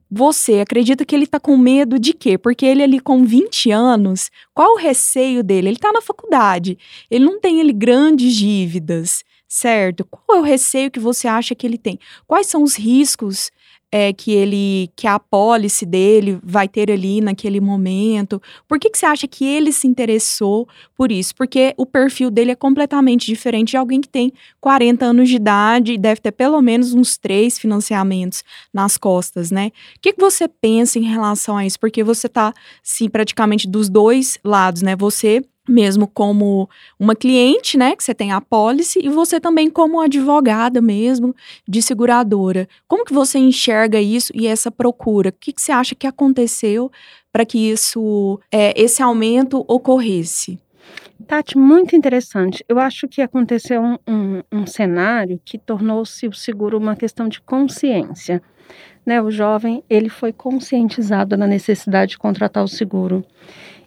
você 0.09 0.61
acredita 0.61 1.05
que 1.05 1.17
ele 1.17 1.27
tá 1.27 1.41
com 1.41 1.57
medo 1.57 1.99
de 1.99 2.13
quê? 2.13 2.39
Porque 2.39 2.65
ele 2.65 2.85
ali 2.85 3.01
com 3.01 3.25
20 3.25 3.73
anos, 3.73 4.31
qual 4.55 4.75
o 4.75 4.79
receio 4.79 5.43
dele? 5.43 5.67
Ele 5.67 5.79
tá 5.79 5.91
na 5.93 6.01
faculdade, 6.01 6.79
ele 7.11 7.25
não 7.25 7.41
tem 7.41 7.59
ele 7.59 7.73
grandes 7.73 8.37
dívidas, 8.37 9.25
certo? 9.49 10.05
Qual 10.05 10.39
é 10.39 10.41
o 10.41 10.45
receio 10.45 10.93
que 10.93 11.01
você 11.01 11.27
acha 11.27 11.57
que 11.57 11.67
ele 11.67 11.77
tem? 11.77 11.99
Quais 12.25 12.47
são 12.47 12.63
os 12.63 12.77
riscos 12.77 13.51
é, 13.97 14.13
que 14.13 14.33
ele 14.33 14.91
que 14.97 15.07
a 15.07 15.15
apólice 15.15 15.87
dele 15.87 16.41
vai 16.43 16.67
ter 16.67 16.91
ali 16.91 17.21
naquele 17.21 17.61
momento? 17.61 18.43
Por 18.67 18.77
que, 18.81 18.91
que 18.91 18.99
você 18.99 19.07
acha 19.07 19.29
que 19.29 19.45
ele 19.45 19.71
se 19.71 19.87
interessou 19.87 20.67
por 20.97 21.13
isso? 21.13 21.33
Porque 21.37 21.73
o 21.77 21.87
perfil 21.87 22.29
dele 22.29 22.51
é 22.51 22.57
completamente 22.57 23.25
diferente 23.25 23.71
de 23.71 23.77
alguém 23.77 24.01
que 24.01 24.09
tem 24.09 24.33
40 24.61 25.05
anos 25.05 25.29
de 25.29 25.37
idade 25.37 25.93
e 25.93 25.99
deve 25.99 26.21
ter 26.21 26.33
pelo 26.33 26.61
menos 26.61 26.93
uns 26.93 27.17
três 27.17 27.57
financiamentos 27.57 28.43
nas 28.73 28.97
costas, 28.97 29.53
né? 29.53 29.71
O 29.97 30.01
que, 30.01 30.13
que 30.13 30.21
você 30.21 30.49
pensa 30.49 30.99
em 30.99 31.05
relação 31.05 31.57
a 31.57 31.65
isso? 31.65 31.79
Porque 31.79 32.03
você 32.03 32.29
tá, 32.29 32.53
sim, 32.83 33.09
praticamente 33.09 33.69
dos 33.69 33.89
dois 33.89 34.41
lados, 34.43 34.83
né? 34.83 34.97
Você 34.97 35.41
mesmo 35.69 36.07
como 36.07 36.69
uma 36.99 37.15
cliente, 37.15 37.77
né, 37.79 37.97
que 37.97 38.05
você 38.05 38.15
tem 38.15 38.33
a 38.33 38.41
pólice, 38.41 39.01
e 39.03 39.09
você 39.09 39.41
também 39.41 39.71
como 39.71 40.01
advogada 40.01 40.81
mesmo, 40.81 41.35
de 41.67 41.81
seguradora. 41.81 42.69
Como 42.87 43.05
que 43.05 43.15
você 43.15 43.39
enxerga 43.39 44.01
isso 44.01 44.33
e 44.35 44.47
essa 44.47 44.71
procura? 44.71 45.31
O 45.31 45.33
que, 45.33 45.53
que 45.53 45.63
você 45.63 45.73
acha 45.73 45.95
que 45.95 46.07
aconteceu 46.07 46.91
para 47.33 47.45
que 47.45 47.59
isso, 47.59 48.39
é, 48.53 48.79
esse 48.81 49.03
aumento 49.03 49.65
ocorresse? 49.67 50.59
Tati, 51.27 51.57
muito 51.57 51.97
interessante. 51.97 52.65
Eu 52.69 52.79
acho 52.79 53.09
que 53.09 53.23
aconteceu 53.23 53.81
um, 53.81 53.99
um, 54.07 54.43
um 54.53 54.67
cenário 54.67 55.41
que 55.45 55.57
tornou-se 55.57 56.27
o 56.27 56.33
seguro 56.33 56.77
uma 56.77 56.95
questão 56.95 57.29
de 57.29 57.41
consciência. 57.41 58.43
Né, 59.07 59.21
o 59.21 59.31
jovem 59.31 59.85
ele 59.89 60.09
foi 60.09 60.33
conscientizado 60.33 61.37
na 61.37 61.47
necessidade 61.47 62.13
de 62.13 62.19
contratar 62.19 62.65
o 62.65 62.69
seguro. 62.69 63.25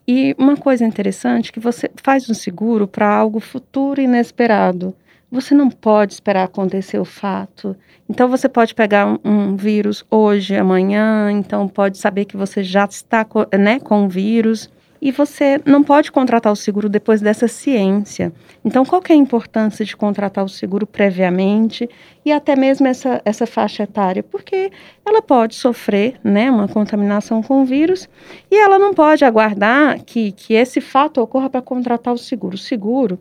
E 0.07 0.33
uma 0.37 0.55
coisa 0.55 0.85
interessante 0.85 1.49
é 1.49 1.53
que 1.53 1.59
você 1.59 1.91
faz 2.01 2.29
um 2.29 2.33
seguro 2.33 2.87
para 2.87 3.13
algo 3.13 3.41
futuro 3.41 3.99
inesperado. 3.99 4.95
Você 5.29 5.53
não 5.53 5.69
pode 5.69 6.13
esperar 6.13 6.45
acontecer 6.45 6.97
o 6.97 7.03
fato. 7.03 7.75
Então 8.09 8.29
você 8.29 8.47
pode 8.47 8.73
pegar 8.73 9.05
um, 9.05 9.19
um 9.25 9.55
vírus 9.57 10.05
hoje, 10.09 10.55
amanhã, 10.55 11.29
então 11.29 11.67
pode 11.67 11.97
saber 11.97 12.23
que 12.23 12.37
você 12.37 12.63
já 12.63 12.85
está 12.85 13.27
né, 13.59 13.79
com 13.81 14.05
o 14.05 14.09
vírus 14.09 14.69
e 15.01 15.12
você 15.12 15.60
não 15.66 15.84
pode 15.84 16.12
contratar 16.12 16.51
o 16.51 16.56
seguro 16.56 16.89
depois 16.89 17.22
dessa 17.22 17.48
ciência. 17.48 18.32
Então, 18.63 18.86
qual 18.86 19.01
é 19.08 19.13
a 19.13 19.16
importância 19.16 19.86
de 19.86 19.96
contratar 19.96 20.44
o 20.44 20.50
seguro 20.50 20.86
previamente 20.86 21.89
e 22.25 22.32
até 22.32 22.56
mesmo 22.56 22.88
essa, 22.88 23.22
essa 23.24 23.46
faixa 23.46 23.84
etária? 23.84 24.24
Porque 24.24 24.72
ela 25.06 25.22
pode 25.22 25.56
sofrer 25.56 26.20
né, 26.24 26.50
uma 26.50 26.68
contaminação 26.68 27.42
com 27.42 27.62
o 27.62 27.66
vírus 27.66 28.10
e 28.51 28.56
ela 28.56 28.77
não 28.80 28.94
pode 28.94 29.24
aguardar 29.24 30.04
que, 30.04 30.32
que 30.32 30.54
esse 30.54 30.82
fato 30.82 31.22
ocorra 31.22 31.50
para 31.50 31.62
contratar 31.62 32.13
o 32.13 32.18
seguro. 32.18 32.56
O 32.56 32.60
seguro, 32.60 33.20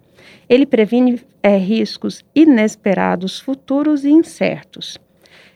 ele 0.49 0.67
previne 0.67 1.21
é, 1.43 1.57
riscos 1.57 2.25
inesperados, 2.35 3.39
futuros 3.39 4.05
e 4.05 4.11
incertos. 4.11 4.99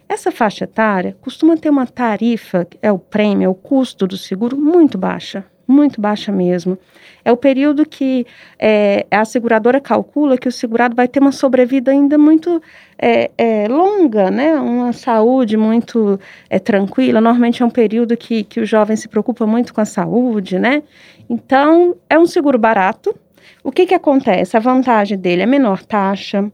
Essa 0.09 0.33
faixa 0.33 0.65
etária 0.65 1.17
costuma 1.21 1.57
ter 1.57 1.71
uma 1.71 1.87
tarifa, 1.87 2.67
é 2.83 2.91
o 2.91 2.99
prêmio, 2.99 3.47
é 3.47 3.49
o 3.49 3.55
custo 3.55 4.09
do 4.09 4.17
seguro 4.17 4.57
muito 4.57 4.99
baixa, 4.99 5.45
muito 5.71 6.00
baixa 6.00 6.33
mesmo. 6.33 6.79
É 7.25 7.31
o 7.31 7.37
período 7.37 7.85
que 7.87 8.27
é, 8.59 9.07
a 9.11 9.25
seguradora 9.25 9.81
calcula 9.81 10.39
que 10.39 10.49
o 10.49 10.53
segurado 10.53 10.95
vai 10.95 11.07
ter 11.07 11.21
uma 11.21 11.33
sobrevida 11.33 11.91
ainda 11.91 12.17
muito 12.17 12.62
é, 12.99 13.31
é, 13.37 13.69
longa, 13.69 14.31
né? 14.31 14.55
Uma 14.55 14.93
saúde 14.93 15.57
muito 15.57 16.19
é, 16.49 16.59
tranquila. 16.59 17.21
Normalmente 17.21 17.62
é 17.62 17.67
um 17.67 17.71
período 17.71 18.17
que, 18.17 18.45
que 18.45 18.61
o 18.61 18.67
jovem 18.67 18.97
se 18.97 19.09
preocupa 19.09 19.47
muito 19.47 19.75
com 19.75 19.81
a 19.81 19.85
saúde, 19.85 20.59
né? 20.59 20.83
Então, 21.29 21.95
é 22.09 22.19
um 22.19 22.27
seguro 22.27 22.59
barato. 22.59 23.15
O 23.62 23.71
que, 23.71 23.87
que 23.87 23.95
acontece? 23.95 24.57
A 24.57 24.61
vantagem 24.61 25.19
dele 25.19 25.43
é 25.43 25.47
menor 25.47 25.85
taxa, 25.85 26.50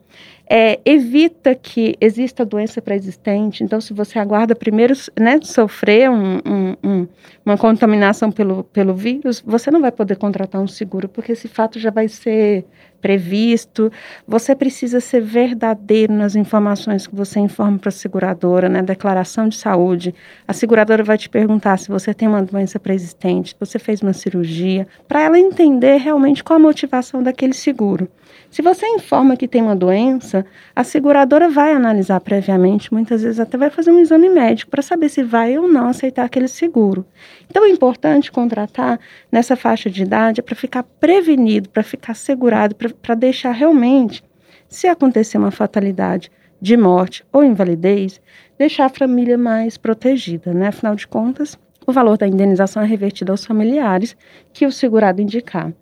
é, 0.49 0.79
evita 0.85 1.55
que 1.55 1.97
exista 2.01 2.45
doença 2.45 2.81
pré-existente. 2.81 3.65
Então, 3.65 3.81
se 3.81 3.93
você 3.93 4.19
aguarda 4.19 4.55
primeiro 4.55 4.95
né, 5.19 5.41
sofrer 5.43 6.09
um, 6.09 6.37
um, 6.37 6.77
um, 6.85 7.09
uma 7.45 7.59
contaminação 7.59 8.31
pelo, 8.31 8.63
pelo 8.65 8.95
vírus, 8.95 9.43
você 9.45 9.71
não 9.71 9.81
vai 9.81 9.91
poder 9.91 10.17
contratar 10.17 10.61
um 10.61 10.69
seguro, 10.69 11.09
porque 11.09 11.33
esse 11.33 11.49
fato 11.49 11.79
já 11.79 11.91
vai 11.91 12.09
ser 12.09 12.65
previsto. 13.01 13.91
Você 14.27 14.55
precisa 14.55 15.01
ser 15.01 15.21
verdadeiro 15.21 16.13
nas 16.13 16.35
informações 16.35 17.07
que 17.07 17.15
você 17.15 17.41
informa 17.41 17.79
para 17.79 17.89
a 17.89 17.93
seguradora, 17.93 18.69
né? 18.69 18.83
Declaração 18.83 19.49
de 19.49 19.57
saúde. 19.57 20.15
A 20.47 20.53
seguradora 20.53 21.03
vai 21.03 21.19
te 21.19 21.29
perguntar 21.29 21.79
se 21.79 21.89
você 21.89 22.13
tem 22.13 22.29
uma 22.29 22.43
doença 22.43 22.79
pré-existente, 22.79 23.51
se 23.51 23.57
você 23.59 23.79
fez 23.79 24.03
uma 24.03 24.13
cirurgia, 24.13 24.87
para 25.07 25.23
ela 25.23 25.39
entender 25.39 25.97
realmente 25.97 26.43
qual 26.43 26.59
a 26.59 26.63
motivação 26.63 27.23
daquele 27.23 27.55
seguro. 27.55 28.09
Se 28.51 28.63
você 28.63 28.87
informa 28.87 29.37
que 29.37 29.49
tem 29.49 29.61
uma 29.61 29.77
doença, 29.77 30.45
a 30.75 30.85
seguradora 30.85 31.49
vai 31.49 31.73
analisar 31.73 32.21
previamente, 32.21 32.93
muitas 32.93 33.23
vezes 33.23 33.41
até 33.41 33.59
vai 33.59 33.71
fazer 33.71 33.91
um 33.91 33.99
exame 33.99 34.29
médico 34.29 34.71
para 34.71 34.83
saber 34.83 35.09
se 35.09 35.23
vai 35.23 35.59
ou 35.59 35.69
não 35.69 35.89
aceitar 35.89 36.25
aquele 36.25 36.49
seguro. 36.49 37.05
Então 37.49 37.65
é 37.65 37.69
importante 37.69 38.31
contratar 38.31 38.99
nessa 39.31 39.57
faixa 39.57 39.89
de 39.89 40.03
idade 40.03 40.43
para 40.43 40.55
ficar 40.55 40.83
prevenido, 40.83 41.69
para 41.69 41.83
ficar 41.83 42.15
segurado, 42.15 42.75
para 42.75 43.15
deixar 43.15 43.53
realmente, 43.53 44.23
se 44.69 44.87
acontecer 44.87 45.39
uma 45.39 45.51
fatalidade 45.51 46.31
de 46.61 46.77
morte 46.77 47.25
ou 47.33 47.45
invalidez, 47.45 48.21
deixar 48.59 48.87
a 48.87 48.91
família 48.91 49.39
mais 49.39 49.77
protegida, 49.77 50.53
né? 50.53 50.69
Afinal 50.69 50.95
de 50.95 51.07
contas, 51.07 51.59
o 51.87 51.93
valor 51.93 52.19
da 52.19 52.27
indenização 52.27 52.83
é 52.83 52.87
revertido 52.87 53.31
aos 53.31 53.45
familiares 53.45 54.17
que 54.53 54.67
o 54.67 54.73
segurado 54.73 55.23
indicar. 55.23 55.73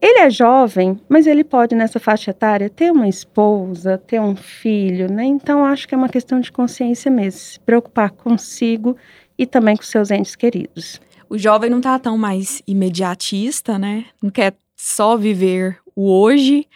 Ele 0.00 0.20
é 0.20 0.30
jovem, 0.30 1.00
mas 1.08 1.26
ele 1.26 1.42
pode, 1.42 1.74
nessa 1.74 1.98
faixa 1.98 2.30
etária, 2.30 2.70
ter 2.70 2.92
uma 2.92 3.08
esposa, 3.08 3.98
ter 3.98 4.20
um 4.20 4.36
filho, 4.36 5.10
né? 5.10 5.24
Então, 5.24 5.64
acho 5.64 5.88
que 5.88 5.94
é 5.94 5.98
uma 5.98 6.08
questão 6.08 6.38
de 6.38 6.52
consciência 6.52 7.10
mesmo, 7.10 7.40
se 7.40 7.60
preocupar 7.60 8.10
consigo 8.12 8.96
e 9.36 9.44
também 9.44 9.76
com 9.76 9.82
seus 9.82 10.12
entes 10.12 10.36
queridos. 10.36 11.00
O 11.30 11.36
jovem 11.36 11.68
não 11.68 11.80
tá 11.80 11.98
tão 11.98 12.16
mais 12.16 12.62
imediatista, 12.66 13.78
né? 13.78 14.06
Não 14.22 14.30
quer 14.30 14.54
só 14.74 15.16
viver 15.16 15.78
o 15.94 16.10
hoje, 16.10 16.66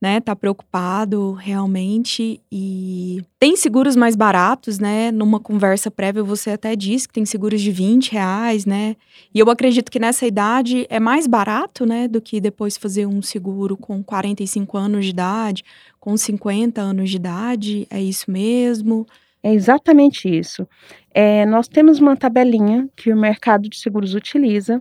né, 0.00 0.18
tá 0.20 0.34
preocupado 0.34 1.32
realmente 1.34 2.40
e 2.50 3.22
tem 3.38 3.56
seguros 3.56 3.94
mais 3.94 4.16
baratos, 4.16 4.80
né? 4.80 5.12
Numa 5.12 5.38
conversa 5.38 5.92
prévia 5.92 6.24
você 6.24 6.50
até 6.50 6.74
disse 6.74 7.06
que 7.06 7.14
tem 7.14 7.24
seguros 7.24 7.60
de 7.62 7.70
20 7.70 8.10
reais, 8.12 8.66
né? 8.66 8.96
E 9.32 9.38
eu 9.38 9.48
acredito 9.48 9.90
que 9.90 10.00
nessa 10.00 10.26
idade 10.26 10.86
é 10.90 10.98
mais 10.98 11.28
barato, 11.28 11.86
né, 11.86 12.08
do 12.08 12.20
que 12.20 12.40
depois 12.40 12.76
fazer 12.76 13.06
um 13.06 13.22
seguro 13.22 13.76
com 13.76 14.02
45 14.02 14.76
anos 14.76 15.04
de 15.04 15.12
idade, 15.12 15.64
com 16.00 16.16
50 16.16 16.82
anos 16.82 17.08
de 17.08 17.16
idade, 17.16 17.86
é 17.88 18.02
isso 18.02 18.28
mesmo? 18.30 19.06
É 19.42 19.52
exatamente 19.54 20.28
isso. 20.28 20.66
É, 21.14 21.44
nós 21.44 21.68
temos 21.68 22.00
uma 22.00 22.16
tabelinha 22.16 22.88
que 22.96 23.12
o 23.12 23.16
mercado 23.16 23.68
de 23.68 23.78
seguros 23.78 24.14
utiliza. 24.14 24.80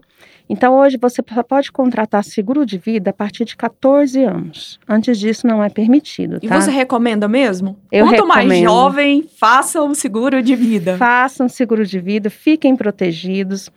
Então, 0.49 0.75
hoje 0.75 0.97
você 0.99 1.21
só 1.33 1.43
pode 1.43 1.71
contratar 1.71 2.23
seguro 2.23 2.65
de 2.65 2.77
vida 2.77 3.09
a 3.09 3.13
partir 3.13 3.43
de 3.43 3.55
14 3.55 4.23
anos. 4.23 4.79
Antes 4.87 5.19
disso, 5.19 5.45
não 5.45 5.63
é 5.63 5.69
permitido. 5.69 6.39
Tá? 6.39 6.45
E 6.45 6.47
você 6.47 6.71
recomenda 6.71 7.27
mesmo? 7.27 7.77
Eu 7.91 8.05
Quanto 8.05 8.23
recomendo. 8.23 8.47
mais 8.47 8.61
jovem, 8.61 9.29
façam 9.37 9.87
um 9.87 9.93
seguro 9.93 10.41
de 10.41 10.55
vida. 10.55 10.97
Façam 10.97 11.49
seguro 11.49 11.85
de 11.85 11.99
vida, 11.99 12.29
fiquem 12.29 12.75
protegidos. 12.75 13.69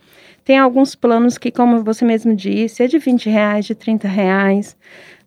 Tem 0.43 0.57
alguns 0.57 0.95
planos 0.95 1.37
que, 1.37 1.51
como 1.51 1.83
você 1.83 2.05
mesmo 2.05 2.35
disse, 2.35 2.83
é 2.83 2.87
de 2.87 2.99
20 2.99 3.29
reais, 3.29 3.65
de 3.65 3.75
30 3.75 4.07
reais 4.07 4.77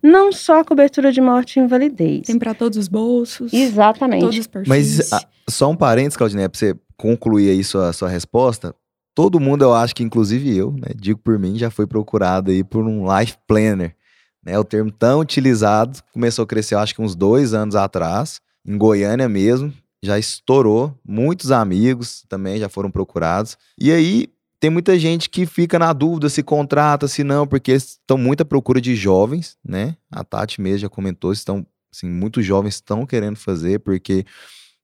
não 0.01 0.31
só 0.31 0.61
a 0.61 0.65
cobertura 0.65 1.11
de 1.11 1.21
morte 1.21 1.59
e 1.59 1.63
invalidez. 1.63 2.27
Tem 2.27 2.39
para 2.39 2.55
todos 2.55 2.79
os 2.79 2.87
bolsos. 2.87 3.53
Exatamente. 3.53 4.21
Todos 4.21 4.39
os 4.39 4.47
perfis. 4.47 4.69
Mas 4.69 5.13
a, 5.13 5.17
ah, 5.17 5.25
só 5.49 5.69
um 5.69 5.77
parênteses, 5.77 6.17
Claudinei, 6.17 6.49
para 6.49 6.57
você 6.57 6.77
concluir 6.99 7.51
aí 7.51 7.65
sua, 7.65 7.93
sua 7.93 8.09
resposta. 8.09 8.75
Todo 9.15 9.41
mundo, 9.41 9.63
eu 9.63 9.75
acho 9.75 9.95
que 9.95 10.03
inclusive 10.03 10.55
eu, 10.57 10.73
né, 10.73 10.93
digo 10.95 11.19
por 11.19 11.39
mim, 11.39 11.57
já 11.57 11.71
foi 11.71 11.87
procurado 11.87 12.51
aí 12.51 12.63
por 12.63 12.85
um 12.85 13.07
life 13.19 13.37
planner, 13.47 13.97
né? 14.45 14.59
O 14.59 14.65
termo 14.65 14.91
tão 14.93 15.21
utilizado 15.21 16.01
começou 16.13 16.43
a 16.43 16.47
crescer, 16.47 16.75
acho 16.75 16.95
que 16.95 17.03
uns 17.03 17.15
dois 17.15 17.55
anos 17.55 17.75
atrás, 17.75 18.41
em 18.67 18.77
Goiânia 18.77 19.29
mesmo, 19.29 19.73
já 20.03 20.19
estourou. 20.19 20.95
Muitos 21.07 21.51
amigos 21.51 22.25
também 22.29 22.59
já 22.59 22.69
foram 22.69 22.91
procurados. 22.91 23.57
E 23.79 23.91
aí 23.91 24.29
tem 24.61 24.71
muita 24.71 24.99
gente 24.99 25.31
que 25.31 25.47
fica 25.47 25.79
na 25.79 25.93
dúvida 25.93 26.29
se 26.29 26.43
contrata, 26.43 27.07
se 27.09 27.23
não, 27.23 27.47
porque 27.47 27.73
estão 27.73 28.19
muito 28.19 28.43
à 28.43 28.45
procura 28.45 28.81
de 28.81 28.95
jovens, 28.95 29.57
né? 29.65 29.97
A 30.11 30.25
Tati 30.25 30.61
mesmo 30.61 30.79
já 30.79 30.89
comentou, 30.89 31.33
estão, 31.33 31.67
assim, 31.93 32.09
muitos 32.09 32.45
jovens 32.45 32.75
estão 32.75 33.07
querendo 33.07 33.37
fazer, 33.37 33.81
porque 33.81 34.25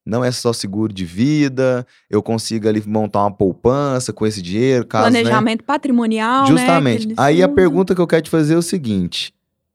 não 0.04 0.24
é 0.24 0.30
só 0.30 0.52
seguro 0.52 0.92
de 0.92 1.04
vida, 1.04 1.86
eu 2.10 2.22
consigo 2.22 2.68
ali 2.68 2.82
montar 2.86 3.20
uma 3.20 3.30
poupança 3.30 4.12
com 4.12 4.26
esse 4.26 4.42
dinheiro, 4.42 4.86
caso, 4.86 5.10
né? 5.10 5.20
Planejamento 5.22 5.60
né? 5.60 5.64
patrimonial, 5.66 6.46
Justamente. 6.46 7.08
Né, 7.08 7.14
Aí 7.16 7.42
a 7.42 7.48
pergunta 7.48 7.94
que 7.94 8.00
eu 8.00 8.06
quero 8.06 8.22
te 8.22 8.30
fazer 8.30 8.54
é 8.54 8.58
o 8.58 8.62
seguinte: 8.62 9.32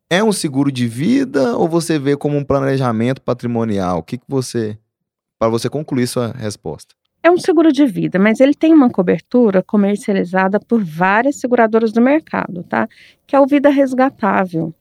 é 0.09 0.23
um 0.23 0.31
seguro 0.31 0.71
de 0.71 0.87
vida 0.87 1.57
ou 1.57 1.67
você 1.67 1.97
vê 1.97 2.15
como 2.15 2.37
um 2.37 2.43
planejamento 2.43 3.21
patrimonial? 3.21 3.99
O 3.99 4.03
que, 4.03 4.17
que 4.17 4.25
você. 4.27 4.77
Para 5.37 5.49
você 5.49 5.69
concluir 5.69 6.05
sua 6.05 6.33
resposta. 6.33 6.93
É 7.23 7.29
um 7.29 7.37
seguro 7.37 7.71
de 7.71 7.85
vida, 7.85 8.17
mas 8.17 8.39
ele 8.39 8.53
tem 8.53 8.73
uma 8.73 8.89
cobertura 8.89 9.61
comercializada 9.61 10.59
por 10.59 10.83
várias 10.83 11.37
seguradoras 11.37 11.91
do 11.91 12.01
mercado, 12.01 12.63
tá? 12.63 12.87
Que 13.27 13.35
é 13.35 13.39
o 13.39 13.45
Vida 13.45 13.69
Resgatável. 13.69 14.73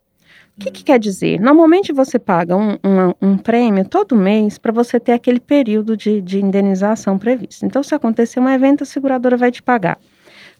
O 0.58 0.60
que, 0.60 0.72
que, 0.72 0.82
quer 0.82 0.98
dizer? 0.98 1.40
Normalmente 1.40 1.92
você 1.92 2.18
paga 2.18 2.56
um, 2.56 2.72
um, 2.84 3.14
um 3.22 3.38
prêmio 3.38 3.88
todo 3.88 4.16
mês 4.16 4.58
para 4.58 4.72
você 4.72 4.98
ter 4.98 5.12
aquele 5.12 5.38
período 5.38 5.96
de, 5.96 6.20
de, 6.20 6.40
indenização 6.40 7.16
previsto. 7.16 7.64
Então, 7.64 7.80
se 7.80 7.94
acontecer 7.94 8.40
um 8.40 8.48
evento, 8.48 8.82
a 8.82 8.84
seguradora 8.84 9.36
vai 9.36 9.52
te 9.52 9.62
pagar. 9.62 9.96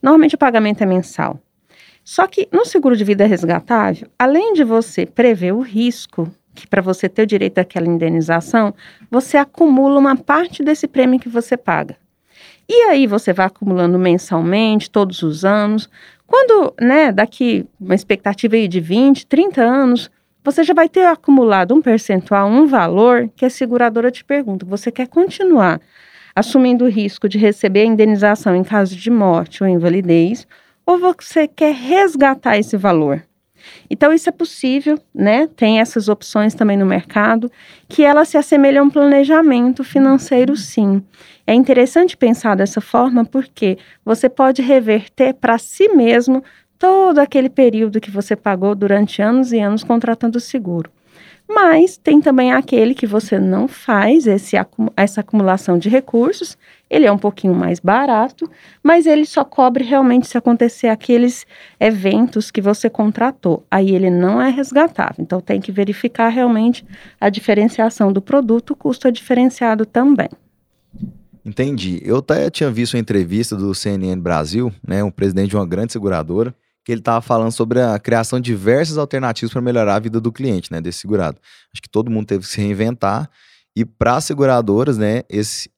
Normalmente 0.01 0.37
o 0.37 0.39
pagamento 0.39 0.83
é 0.83 0.87
mensal. 0.87 1.41
Só 2.05 2.29
que 2.29 2.49
no 2.53 2.65
seguro 2.65 2.97
de 2.97 3.03
vida 3.03 3.27
resgatável, 3.27 4.07
além 4.17 4.53
de 4.53 4.63
você 4.63 5.05
prever 5.05 5.53
o 5.53 5.63
risco, 5.63 6.33
que 6.55 6.65
para 6.65 6.81
você 6.81 7.09
ter 7.09 7.23
o 7.23 7.27
direito 7.27 7.59
àquela 7.59 7.89
indenização, 7.89 8.73
você 9.11 9.37
acumula 9.37 9.99
uma 9.99 10.15
parte 10.15 10.63
desse 10.63 10.87
prêmio 10.87 11.19
que 11.19 11.29
você 11.29 11.57
paga. 11.57 11.97
E 12.69 12.83
aí 12.83 13.05
você 13.05 13.33
vai 13.33 13.47
acumulando 13.47 13.99
mensalmente, 13.99 14.91
todos 14.91 15.23
os 15.23 15.45
anos. 15.45 15.91
Quando, 16.29 16.75
né, 16.79 17.11
daqui 17.11 17.65
uma 17.81 17.95
expectativa 17.95 18.55
aí 18.55 18.69
de 18.69 18.81
20, 18.81 19.27
30 19.27 19.63
anos, 19.63 20.11
você 20.45 20.63
já 20.63 20.75
vai 20.75 20.87
ter 20.87 21.07
acumulado 21.07 21.75
um 21.75 21.81
percentual, 21.81 22.49
um 22.49 22.67
valor 22.67 23.31
que 23.35 23.47
a 23.47 23.51
seguradora 23.51 24.11
te 24.11 24.23
pergunta: 24.23 24.67
você 24.67 24.93
quer 24.93 25.09
continuar 25.09 25.81
assumindo 26.37 26.85
o 26.85 26.89
risco 26.89 27.29
de 27.29 27.39
receber 27.39 27.81
a 27.81 27.87
indenização 27.87 28.55
em 28.55 28.63
caso 28.63 28.95
de 28.95 29.11
morte 29.11 29.65
ou 29.65 29.69
invalidez, 29.69 30.47
ou 30.85 30.99
você 30.99 31.49
quer 31.49 31.75
resgatar 31.75 32.59
esse 32.59 32.77
valor? 32.77 33.25
Então, 33.91 34.13
isso 34.13 34.29
é 34.29 34.33
possível, 34.33 34.99
né? 35.15 35.49
Tem 35.57 35.81
essas 35.81 36.09
opções 36.09 36.55
também 36.55 36.77
no 36.77 36.87
mercado, 36.87 37.51
que 37.89 38.05
elas 38.05 38.29
se 38.29 38.37
assemelham 38.37 38.85
a 38.85 38.87
um 38.87 38.91
planejamento 38.91 39.83
financeiro, 39.83 40.57
sim. 40.57 41.03
É 41.49 41.55
interessante 41.55 42.15
pensar 42.15 42.55
dessa 42.55 42.79
forma 42.79 43.25
porque 43.25 43.79
você 44.05 44.29
pode 44.29 44.61
reverter 44.61 45.33
para 45.33 45.57
si 45.57 45.89
mesmo 45.89 46.45
todo 46.79 47.21
aquele 47.21 47.49
período 47.49 48.03
que 48.03 48.11
você 48.11 48.37
pagou 48.37 48.75
durante 48.75 49.23
anos 49.23 49.51
e 49.51 49.59
anos 49.59 49.83
contratando 49.83 50.37
o 50.37 50.43
seguro. 50.43 50.91
Mas 51.49 51.97
tem 51.97 52.21
também 52.21 52.53
aquele 52.53 52.95
que 52.95 53.07
você 53.07 53.39
não 53.39 53.67
faz 53.67 54.27
esse, 54.27 54.57
essa 54.95 55.23
acumulação 55.23 55.79
de 55.79 55.89
recursos, 55.89 56.59
ele 56.91 57.07
é 57.07 57.11
um 57.11 57.17
pouquinho 57.17 57.55
mais 57.55 57.81
barato, 57.81 58.47
mas 58.83 59.07
ele 59.07 59.25
só 59.25 59.43
cobre 59.43 59.83
realmente 59.85 60.29
se 60.29 60.37
acontecer 60.37 60.89
aqueles 60.89 61.47
eventos 61.81 62.51
que 62.51 62.61
você 62.61 62.91
contratou. 62.91 63.65
Aí 63.71 63.95
ele 63.95 64.11
não 64.11 64.39
é 64.39 64.51
resgatável. 64.51 65.17
Então 65.21 65.41
tem 65.41 65.63
que 65.63 65.73
verificar 65.73 66.29
realmente 66.29 66.85
a 67.19 67.31
diferenciação 67.31 68.13
do 68.13 68.21
produto, 68.21 68.73
o 68.73 68.77
custo 68.77 69.09
é 69.09 69.11
diferenciado 69.11 69.87
também. 69.87 70.29
Entendi. 71.49 71.99
Eu 72.05 72.19
até 72.19 72.51
tinha 72.51 72.71
visto 72.71 72.93
uma 72.93 73.01
entrevista 73.01 73.57
do 73.57 73.75
CNN 73.75 74.21
Brasil, 74.21 74.71
né, 74.87 75.03
um 75.03 75.11
presidente 75.11 75.49
de 75.49 75.57
uma 75.57 75.67
grande 75.67 75.95
seguradora, 75.95 76.55
que 76.85 76.93
ele 76.93 77.01
estava 77.01 77.23
falando 77.23 77.53
sobre 77.53 77.81
a 77.81 77.99
criação 77.99 78.39
de 78.39 78.51
diversas 78.51 78.99
alternativas 78.99 79.51
para 79.51 79.63
melhorar 79.63 79.95
a 79.95 79.99
vida 79.99 80.21
do 80.21 80.31
cliente, 80.31 80.71
né, 80.71 80.79
desse 80.79 80.99
segurado. 81.01 81.39
Acho 81.73 81.81
que 81.81 81.89
todo 81.89 82.11
mundo 82.11 82.27
teve 82.27 82.45
que 82.45 82.51
se 82.51 82.61
reinventar 82.61 83.31
e 83.75 83.83
para 83.83 84.17
as 84.17 84.27
seguradoras, 84.27 84.99
né, 84.99 85.23
esse 85.31 85.71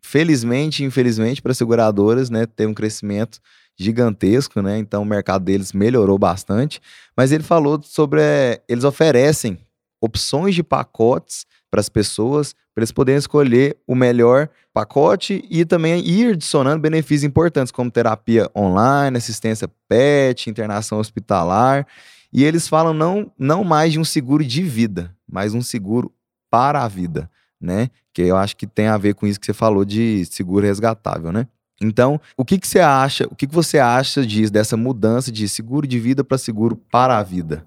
felizmente, 0.00 0.82
infelizmente 0.82 1.42
para 1.42 1.52
as 1.52 1.58
seguradoras, 1.58 2.30
né, 2.30 2.46
teve 2.46 2.70
um 2.70 2.74
crescimento 2.74 3.38
gigantesco, 3.78 4.62
né? 4.62 4.78
Então 4.78 5.02
o 5.02 5.06
mercado 5.06 5.44
deles 5.44 5.72
melhorou 5.72 6.18
bastante, 6.18 6.80
mas 7.16 7.32
ele 7.32 7.42
falou 7.42 7.82
sobre 7.82 8.20
é, 8.22 8.62
eles 8.66 8.84
oferecem 8.84 9.58
opções 10.00 10.54
de 10.54 10.62
pacotes 10.62 11.46
para 11.72 11.80
as 11.80 11.88
pessoas, 11.88 12.54
para 12.74 12.82
eles 12.82 12.92
poderem 12.92 13.18
escolher 13.18 13.78
o 13.86 13.94
melhor 13.94 14.50
pacote 14.74 15.42
e 15.50 15.64
também 15.64 16.06
ir 16.06 16.34
adicionando 16.34 16.82
benefícios 16.82 17.24
importantes, 17.24 17.72
como 17.72 17.90
terapia 17.90 18.50
online, 18.54 19.16
assistência 19.16 19.66
PET, 19.88 20.50
internação 20.50 20.98
hospitalar. 20.98 21.86
E 22.30 22.44
eles 22.44 22.68
falam 22.68 22.92
não, 22.92 23.32
não 23.38 23.64
mais 23.64 23.94
de 23.94 23.98
um 23.98 24.04
seguro 24.04 24.44
de 24.44 24.62
vida, 24.62 25.16
mas 25.26 25.54
um 25.54 25.62
seguro 25.62 26.12
para 26.50 26.82
a 26.82 26.88
vida, 26.88 27.30
né? 27.58 27.88
Que 28.12 28.20
eu 28.20 28.36
acho 28.36 28.54
que 28.54 28.66
tem 28.66 28.88
a 28.88 28.98
ver 28.98 29.14
com 29.14 29.26
isso 29.26 29.40
que 29.40 29.46
você 29.46 29.54
falou 29.54 29.82
de 29.82 30.26
seguro 30.26 30.66
resgatável, 30.66 31.32
né? 31.32 31.46
Então, 31.80 32.20
o 32.36 32.44
que, 32.44 32.58
que 32.58 32.68
você 32.68 32.80
acha? 32.80 33.26
O 33.30 33.34
que, 33.34 33.46
que 33.46 33.54
você 33.54 33.78
acha 33.78 34.26
disso, 34.26 34.52
dessa 34.52 34.76
mudança 34.76 35.32
de 35.32 35.48
seguro 35.48 35.86
de 35.86 35.98
vida 35.98 36.22
para 36.22 36.36
seguro 36.36 36.76
para 36.76 37.16
a 37.16 37.22
vida? 37.22 37.66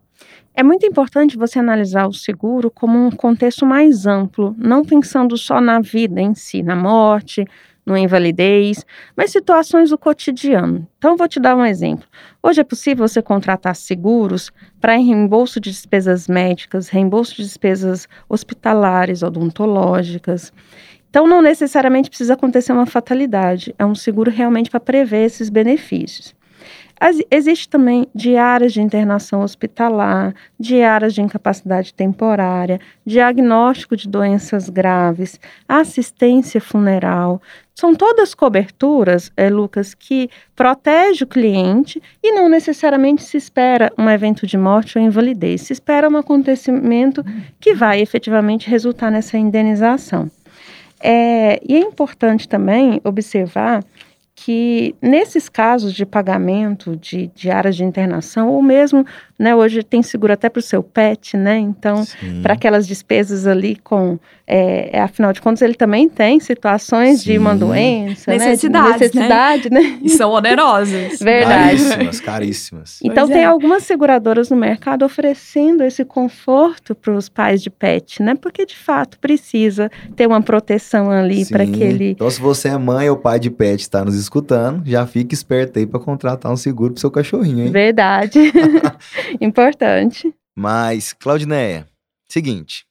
É 0.54 0.63
muito 0.63 0.86
importante 0.86 1.38
você 1.38 1.60
analisar 1.60 2.08
o 2.08 2.13
seguro 2.13 2.71
como 2.71 2.97
um 2.97 3.12
contexto 3.12 3.65
mais 3.65 4.06
amplo, 4.06 4.56
não 4.58 4.86
pensando 4.86 5.38
só 5.38 5.60
na 5.60 5.82
vida 5.82 6.21
em 6.21 6.34
si, 6.34 6.63
na 6.63 6.75
morte, 6.75 7.45
na 7.86 7.99
invalidez, 7.99 8.86
mas 9.15 9.32
situações 9.32 9.91
do 9.91 9.97
cotidiano. 9.97 10.88
Então, 10.97 11.15
vou 11.15 11.28
te 11.28 11.39
dar 11.39 11.56
um 11.56 11.65
exemplo. 11.65 12.08
Hoje 12.41 12.62
é 12.62 12.63
possível 12.63 13.08
você 13.08 13.21
contratar 13.21 13.75
seguros 13.75 14.51
para 14.82 14.95
reembolso 14.95 15.60
de 15.60 15.69
despesas 15.69 16.28
médicas, 16.28 16.89
reembolso 16.89 17.36
de 17.36 17.43
despesas 17.43 18.08
hospitalares, 18.28 19.21
odontológicas. 19.21 20.51
Então, 21.10 21.28
não 21.28 21.41
necessariamente 21.41 22.10
precisa 22.10 22.34
acontecer 22.34 22.73
uma 22.73 22.86
fatalidade. 22.86 23.73
É 23.78 23.86
um 23.86 23.95
seguro 23.95 24.32
realmente 24.32 24.69
para 24.69 24.80
prever 24.80 25.25
esses 25.25 25.49
benefícios. 25.49 26.35
Existe 27.29 27.67
também 27.67 28.08
diárias 28.15 28.71
de 28.71 28.81
internação 28.81 29.41
hospitalar, 29.41 30.34
diárias 30.58 31.13
de 31.13 31.21
incapacidade 31.21 31.93
temporária, 31.93 32.79
diagnóstico 33.05 33.97
de 33.97 34.08
doenças 34.08 34.69
graves, 34.69 35.39
assistência 35.67 36.62
funeral. 36.62 37.41
São 37.73 37.93
todas 37.93 38.34
coberturas, 38.34 39.29
é, 39.36 39.49
Lucas, 39.49 39.93
que 39.93 40.29
protege 40.55 41.25
o 41.25 41.27
cliente 41.27 42.01
e 42.23 42.31
não 42.31 42.47
necessariamente 42.47 43.23
se 43.23 43.36
espera 43.36 43.91
um 43.97 44.10
evento 44.10 44.47
de 44.47 44.58
morte 44.58 44.97
ou 44.97 45.03
invalidez. 45.03 45.63
Se 45.63 45.73
espera 45.73 46.10
um 46.10 46.15
acontecimento 46.15 47.21
que 47.60 47.73
vai 47.73 47.99
efetivamente 47.99 48.69
resultar 48.69 49.12
nessa 49.12 49.38
indenização. 49.38 50.31
É, 51.01 51.60
e 51.67 51.75
é 51.75 51.79
importante 51.79 52.47
também 52.47 53.01
observar 53.03 53.84
que 54.36 54.93
nesses 55.02 55.48
casos 55.48 55.93
de 55.93 56.06
pagamento 56.06 56.98
de, 56.98 57.32
de 57.34 57.50
áreas 57.50 57.76
de 57.76 57.86
internação, 57.86 58.50
ou 58.50 58.62
mesmo, 58.62 59.06
né, 59.39 59.56
hoje 59.56 59.82
tem 59.82 60.04
seguro 60.04 60.34
até 60.34 60.50
para 60.50 60.60
o 60.60 60.63
seu 60.63 60.84
pet, 60.84 61.38
né? 61.38 61.58
Então, 61.58 62.04
para 62.43 62.54
aquelas 62.54 62.86
despesas 62.86 63.48
ali 63.48 63.78
com, 63.78 64.19
é, 64.47 64.99
afinal 64.99 65.34
de 65.34 65.41
contas, 65.41 65.62
ele 65.63 65.73
também 65.73 66.08
tem 66.08 66.39
situações 66.39 67.21
Sim. 67.21 67.31
de 67.31 67.38
uma 67.38 67.55
doença, 67.55 68.31
necessidade, 68.31 68.88
né? 68.88 68.91
necessidade, 68.91 69.69
né? 69.71 69.81
né? 69.81 69.99
E 70.03 70.10
são 70.10 70.31
onerosas. 70.31 71.17
Verdade. 71.19 71.84
Caríssimas, 71.84 72.19
caríssimas. 72.19 72.99
Então, 73.03 73.27
tem 73.27 73.43
algumas 73.43 73.84
seguradoras 73.84 74.49
no 74.49 74.55
mercado 74.58 75.03
oferecendo 75.03 75.84
esse 75.84 76.05
conforto 76.05 76.93
para 76.93 77.13
os 77.13 77.27
pais 77.27 77.62
de 77.62 77.69
pet, 77.71 78.21
né? 78.21 78.36
Porque, 78.36 78.65
de 78.65 78.75
fato, 78.75 79.17
precisa 79.19 79.89
ter 80.15 80.27
uma 80.27 80.41
proteção 80.41 81.10
ali 81.10 81.45
para 81.45 81.63
aquele... 81.63 82.12
Então, 82.12 82.29
se 82.29 82.39
você 82.39 82.69
é 82.69 82.77
mãe 82.77 83.10
ou 83.10 83.17
pai 83.17 83.39
de 83.39 83.49
pet 83.49 83.81
está 83.81 84.05
nos 84.05 84.15
escutando, 84.15 84.84
já 84.86 85.08
fique 85.08 85.34
esperto 85.34 85.79
aí 85.79 85.88
para 85.88 85.99
contratar 85.99 86.51
um 86.51 86.58
seguro 86.58 86.93
pro 86.93 87.01
seu 87.01 87.10
cachorrinho, 87.10 87.65
hein? 87.65 87.71
Verdade. 87.71 88.39
Importante. 89.41 90.31
Mas, 90.55 91.13
Claudineia, 91.13 91.88
seguinte, 92.29 92.86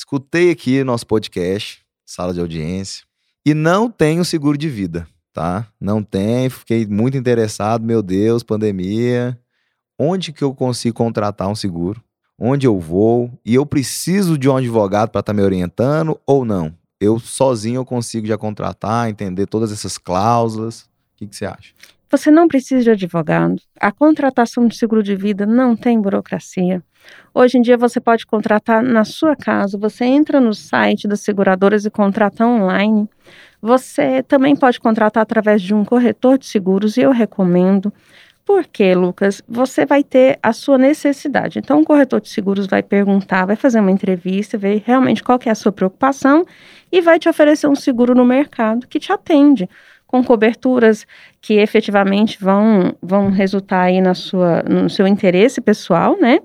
escutei 0.00 0.50
aqui 0.50 0.82
nosso 0.82 1.06
podcast, 1.06 1.80
sala 2.04 2.34
de 2.34 2.40
audiência, 2.40 3.04
e 3.44 3.54
não 3.54 3.90
tenho 3.90 4.24
seguro 4.24 4.56
de 4.56 4.68
vida, 4.68 5.06
tá? 5.32 5.66
Não 5.80 6.02
tenho, 6.02 6.50
fiquei 6.50 6.86
muito 6.86 7.16
interessado, 7.16 7.84
meu 7.84 8.02
Deus, 8.02 8.42
pandemia. 8.42 9.38
Onde 9.98 10.32
que 10.32 10.42
eu 10.42 10.54
consigo 10.54 10.96
contratar 10.96 11.48
um 11.48 11.54
seguro? 11.54 12.02
Onde 12.38 12.66
eu 12.66 12.78
vou? 12.80 13.30
E 13.44 13.54
eu 13.54 13.66
preciso 13.66 14.38
de 14.38 14.48
um 14.48 14.56
advogado 14.56 15.10
para 15.10 15.20
estar 15.20 15.32
tá 15.32 15.36
me 15.36 15.42
orientando 15.42 16.18
ou 16.26 16.44
não? 16.44 16.74
eu 17.00 17.18
sozinho 17.18 17.78
eu 17.78 17.84
consigo 17.84 18.26
já 18.26 18.36
contratar, 18.36 19.08
entender 19.08 19.46
todas 19.46 19.72
essas 19.72 19.96
cláusulas. 19.96 20.82
O 20.82 20.88
que, 21.16 21.26
que 21.26 21.34
você 21.34 21.46
acha? 21.46 21.72
Você 22.10 22.30
não 22.30 22.46
precisa 22.46 22.82
de 22.82 22.90
advogado. 22.90 23.56
A 23.80 23.90
contratação 23.90 24.68
de 24.68 24.76
seguro 24.76 25.02
de 25.02 25.16
vida 25.16 25.46
não 25.46 25.74
tem 25.74 25.98
burocracia. 26.00 26.82
Hoje 27.32 27.58
em 27.58 27.62
dia 27.62 27.76
você 27.76 28.00
pode 28.00 28.26
contratar 28.26 28.82
na 28.82 29.04
sua 29.04 29.36
casa. 29.36 29.78
Você 29.78 30.04
entra 30.04 30.40
no 30.40 30.52
site 30.52 31.06
das 31.06 31.20
seguradoras 31.20 31.84
e 31.84 31.90
contrata 31.90 32.46
online. 32.46 33.08
Você 33.62 34.22
também 34.22 34.56
pode 34.56 34.80
contratar 34.80 35.22
através 35.22 35.62
de 35.62 35.74
um 35.74 35.84
corretor 35.84 36.38
de 36.38 36.46
seguros 36.46 36.96
e 36.96 37.02
eu 37.02 37.10
recomendo. 37.10 37.92
Por 38.44 38.66
quê, 38.66 38.96
Lucas? 38.96 39.40
Você 39.48 39.86
vai 39.86 40.02
ter 40.02 40.36
a 40.42 40.52
sua 40.52 40.76
necessidade. 40.76 41.60
Então, 41.60 41.82
o 41.82 41.84
corretor 41.84 42.20
de 42.20 42.28
seguros 42.28 42.66
vai 42.66 42.82
perguntar, 42.82 43.46
vai 43.46 43.54
fazer 43.54 43.78
uma 43.78 43.92
entrevista, 43.92 44.58
ver 44.58 44.82
realmente 44.84 45.22
qual 45.22 45.38
é 45.44 45.50
a 45.50 45.54
sua 45.54 45.70
preocupação 45.70 46.44
e 46.90 47.00
vai 47.00 47.18
te 47.18 47.28
oferecer 47.28 47.68
um 47.68 47.76
seguro 47.76 48.12
no 48.12 48.24
mercado 48.24 48.88
que 48.88 48.98
te 48.98 49.12
atende, 49.12 49.68
com 50.04 50.24
coberturas 50.24 51.06
que 51.40 51.54
efetivamente 51.54 52.42
vão, 52.42 52.92
vão 53.00 53.30
resultar 53.30 53.82
aí 53.82 54.00
na 54.00 54.14
sua, 54.14 54.64
no 54.64 54.90
seu 54.90 55.06
interesse 55.06 55.60
pessoal, 55.60 56.18
né? 56.18 56.40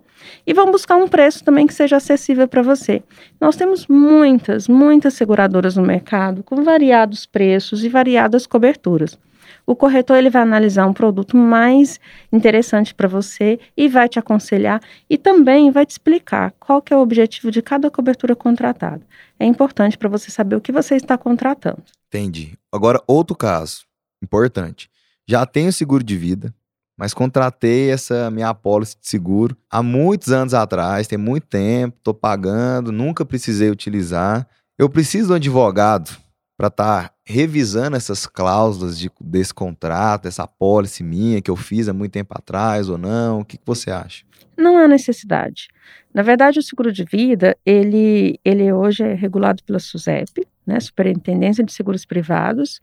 E 0.46 0.54
vão 0.54 0.72
buscar 0.72 0.96
um 0.96 1.08
preço 1.08 1.44
também 1.44 1.68
que 1.68 1.74
seja 1.74 1.98
acessível 1.98 2.48
para 2.48 2.62
você. 2.62 3.04
Nós 3.40 3.56
temos 3.56 3.88
muitas, 3.88 4.68
muitas 4.68 5.14
seguradoras 5.14 5.76
no 5.76 5.84
mercado 5.84 6.44
com 6.44 6.64
variados 6.64 7.26
preços 7.26 7.84
e 7.84 7.90
variadas 7.90 8.48
coberturas. 8.48 9.18
O 9.66 9.76
corretor 9.76 10.18
ele 10.18 10.30
vai 10.30 10.44
analisar 10.44 10.86
um 10.86 10.94
produto 10.94 11.36
mais 11.36 12.00
interessante 12.32 12.94
para 12.94 13.08
você 13.08 13.60
e 13.76 13.88
vai 13.88 14.08
te 14.08 14.20
aconselhar 14.20 14.80
e 15.10 15.18
também 15.18 15.72
vai 15.72 15.86
te 15.86 15.92
explicar 15.92 16.54
qual 16.60 16.82
que 16.82 16.94
é 16.94 16.98
o 16.98 17.02
objetivo 17.02 17.50
de 17.50 17.62
cada 17.62 17.90
cobertura 17.90 18.36
contratada. 18.36 19.02
É 19.40 19.46
importante 19.46 19.98
para 19.98 20.10
você 20.10 20.30
saber 20.30 20.56
o 20.56 20.62
que 20.62 20.72
você 20.72 20.96
está 20.96 21.18
contratando. 21.18 21.84
Entendi. 22.08 22.54
Agora 22.72 23.02
outro 23.08 23.36
caso 23.36 23.86
importante. 24.22 24.90
Já 25.28 25.46
tenho 25.46 25.74
seguro 25.74 26.04
de 26.04 26.16
vida, 26.16 26.54
mas 26.98 27.14
contratei 27.14 27.90
essa 27.90 28.32
minha 28.32 28.50
apólice 28.50 28.98
de 29.00 29.08
seguro 29.08 29.56
há 29.70 29.84
muitos 29.84 30.32
anos 30.32 30.54
atrás, 30.54 31.08
tem 31.08 31.18
muito 31.18 31.48
tempo, 31.48 31.98
estou 31.98 32.14
pagando, 32.14 32.92
nunca 32.92 33.26
precisei 33.26 33.70
utilizar. 33.70 34.48
Eu 34.78 34.90
preciso 34.90 35.28
de 35.28 35.34
um 35.34 35.36
advogado 35.36 36.18
para 36.58 36.68
estar 36.68 37.10
tá 37.10 37.16
revisando 37.26 37.98
essas 37.98 38.26
cláusulas 38.26 38.98
de, 38.98 39.12
desse 39.20 39.54
contrato, 39.54 40.28
essa 40.28 40.44
apólice 40.44 41.04
minha 41.04 41.42
que 41.42 41.52
eu 41.52 41.56
fiz 41.56 41.90
há 41.90 41.94
muito 41.94 42.12
tempo 42.12 42.34
atrás 42.38 42.90
ou 42.90 42.98
não? 42.98 43.42
O 43.42 43.46
que, 43.46 43.58
que 43.58 43.66
você 43.66 43.92
acha? 43.92 44.24
Não 44.58 44.78
há 44.78 44.88
necessidade. 44.88 45.68
Na 46.14 46.22
verdade, 46.22 46.60
o 46.60 46.64
seguro 46.64 46.94
de 46.94 47.04
vida, 47.04 47.58
ele, 47.66 48.40
ele 48.44 48.72
hoje 48.72 49.04
é 49.04 49.14
regulado 49.14 49.62
pela 49.64 49.80
SUSEP, 49.80 50.48
né, 50.66 50.80
Superintendência 50.80 51.64
de 51.64 51.72
Seguros 51.72 52.06
Privados, 52.06 52.82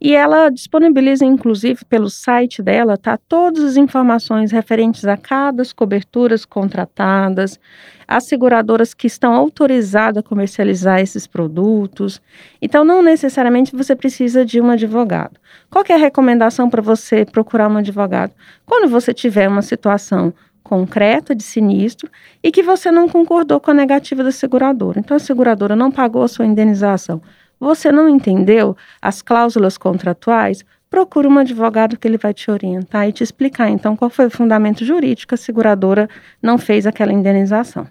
e 0.00 0.14
ela 0.14 0.48
disponibiliza, 0.48 1.24
inclusive, 1.24 1.84
pelo 1.84 2.10
site 2.10 2.62
dela, 2.62 2.96
tá, 2.96 3.18
todas 3.28 3.62
as 3.62 3.76
informações 3.76 4.50
referentes 4.50 5.04
a 5.04 5.16
cada 5.16 5.58
coberturas 5.72 6.44
contratadas, 6.44 7.58
as 8.06 8.24
seguradoras 8.24 8.94
que 8.94 9.06
estão 9.06 9.34
autorizadas 9.34 10.22
a 10.24 10.26
comercializar 10.26 11.00
esses 11.00 11.26
produtos. 11.26 12.20
Então, 12.60 12.84
não 12.84 13.02
necessariamente 13.02 13.76
você 13.76 13.94
precisa 13.94 14.46
de 14.46 14.60
um 14.60 14.70
advogado. 14.70 15.38
Qual 15.68 15.84
é 15.88 15.92
a 15.92 15.98
recomendação 15.98 16.70
para 16.70 16.80
você 16.80 17.24
procurar 17.24 17.68
um 17.70 17.76
advogado? 17.76 18.32
Quando 18.64 18.88
você 18.88 19.12
tiver 19.12 19.48
uma 19.48 19.62
situação 19.62 20.32
concreta 20.68 21.34
de 21.34 21.42
sinistro 21.42 22.10
e 22.42 22.52
que 22.52 22.62
você 22.62 22.90
não 22.90 23.08
concordou 23.08 23.58
com 23.58 23.70
a 23.70 23.74
negativa 23.74 24.22
da 24.22 24.30
seguradora. 24.30 25.00
Então 25.00 25.16
a 25.16 25.20
seguradora 25.20 25.74
não 25.74 25.90
pagou 25.90 26.22
a 26.22 26.28
sua 26.28 26.44
indenização. 26.44 27.22
Você 27.58 27.90
não 27.90 28.08
entendeu 28.08 28.76
as 29.00 29.22
cláusulas 29.22 29.78
contratuais? 29.78 30.64
Procure 30.90 31.26
um 31.26 31.38
advogado 31.38 31.96
que 31.96 32.06
ele 32.06 32.18
vai 32.18 32.34
te 32.34 32.50
orientar 32.50 33.08
e 33.08 33.12
te 33.12 33.24
explicar 33.24 33.70
então 33.70 33.96
qual 33.96 34.10
foi 34.10 34.26
o 34.26 34.30
fundamento 34.30 34.84
jurídico 34.84 35.30
que 35.30 35.34
a 35.34 35.38
seguradora 35.38 36.08
não 36.42 36.58
fez 36.58 36.86
aquela 36.86 37.12
indenização. 37.12 37.86